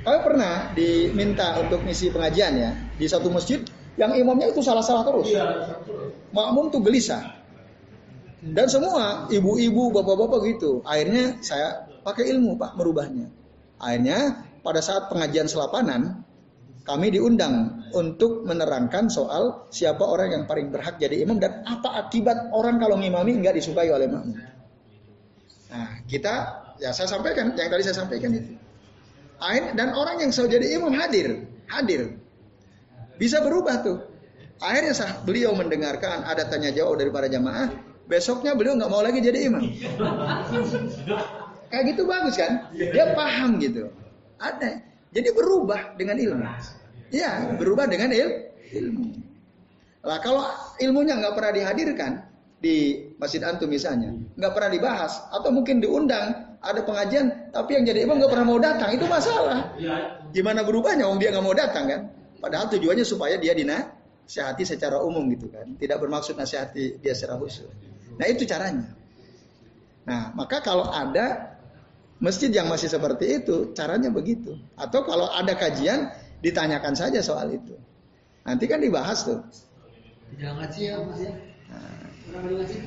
[0.00, 3.60] Kami pernah diminta untuk misi pengajian ya di satu masjid
[4.00, 5.28] yang imamnya itu salah-salah terus.
[6.32, 7.36] Makmum tuh gelisah.
[8.40, 10.80] Dan semua ibu-ibu, bapak-bapak gitu.
[10.88, 13.28] Akhirnya saya pakai ilmu pak merubahnya.
[13.76, 16.24] Akhirnya pada saat pengajian selapanan
[16.90, 22.50] kami diundang untuk menerangkan soal siapa orang yang paling berhak jadi imam dan apa akibat
[22.50, 24.34] orang kalau ngimami nggak disukai oleh makmum.
[25.70, 26.34] Nah kita
[26.82, 28.58] ya saya sampaikan yang tadi saya sampaikan itu.
[29.38, 32.18] Akhir, dan orang yang selalu jadi imam hadir, hadir.
[33.16, 34.02] Bisa berubah tuh.
[34.60, 37.70] Akhirnya sah, beliau mendengarkan ada tanya jawab dari para jamaah.
[38.04, 39.62] Besoknya beliau nggak mau lagi jadi imam.
[41.70, 42.68] Kayak gitu bagus kan?
[42.74, 43.88] Dia paham gitu.
[44.42, 44.82] Ada.
[45.14, 46.44] Jadi berubah dengan ilmu.
[47.10, 49.06] Ya, berubah dengan il ilmu.
[50.00, 50.46] Lah kalau
[50.80, 52.12] ilmunya nggak pernah dihadirkan
[52.60, 58.04] di masjid antum misalnya, nggak pernah dibahas, atau mungkin diundang ada pengajian, tapi yang jadi
[58.04, 59.74] imam nggak pernah mau datang, itu masalah.
[60.32, 61.08] Gimana berubahnya?
[61.08, 62.00] Wong dia nggak mau datang kan?
[62.40, 67.68] Padahal tujuannya supaya dia dinasihati secara umum gitu kan, tidak bermaksud nasihati dia secara khusus.
[68.16, 68.92] Nah itu caranya.
[70.04, 71.56] Nah maka kalau ada
[72.20, 74.56] masjid yang masih seperti itu, caranya begitu.
[74.76, 77.76] Atau kalau ada kajian, ditanyakan saja soal itu.
[78.44, 79.40] Nanti kan dibahas tuh.
[80.34, 81.32] Tidak ngaji ya mas ya?
[82.30, 82.78] Pernah ngaji?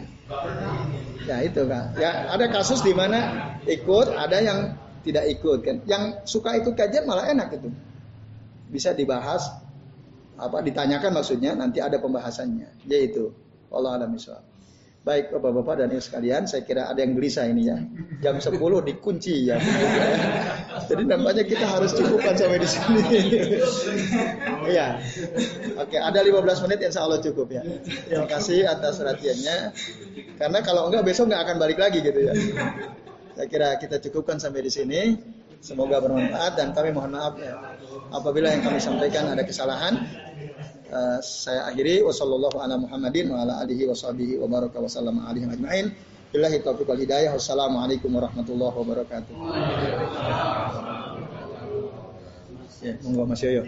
[1.28, 1.94] Ya itu kan.
[1.96, 4.60] Ya ada kasus di mana ikut, ada yang
[5.06, 5.78] tidak ikut kan.
[5.86, 7.70] Yang suka ikut kajian malah enak itu.
[8.74, 9.46] Bisa dibahas
[10.34, 12.90] apa ditanyakan maksudnya nanti ada pembahasannya.
[12.90, 13.32] Yaitu
[13.70, 14.12] Allah alam
[15.04, 17.76] Baik Bapak-bapak dan Ibu sekalian, saya kira ada yang gelisah ini ya.
[18.24, 18.56] Jam 10
[18.88, 19.60] dikunci ya.
[20.88, 23.04] Jadi nampaknya kita harus cukupkan sampai di sini.
[24.64, 25.04] Iya.
[25.76, 27.68] Oke, ada 15 menit insya Allah cukup ya.
[27.84, 29.58] Terima kasih atas perhatiannya.
[30.40, 32.34] Karena kalau enggak besok enggak akan balik lagi gitu ya.
[33.36, 35.02] Saya kira kita cukupkan sampai di sini.
[35.60, 37.60] Semoga bermanfaat dan kami mohon maaf ya.
[38.08, 40.00] Apabila yang kami sampaikan ada kesalahan,
[40.94, 44.78] Uh, saya akhiri wasallallahu ala Muhammadin wa ala alihi wa baraka.
[46.30, 47.34] Billahi taufiq wal hidayah.
[47.34, 49.34] Wassalamualaikum warahmatullahi wabarakatuh.
[52.86, 53.66] Ya, monggo Mas Yoyo.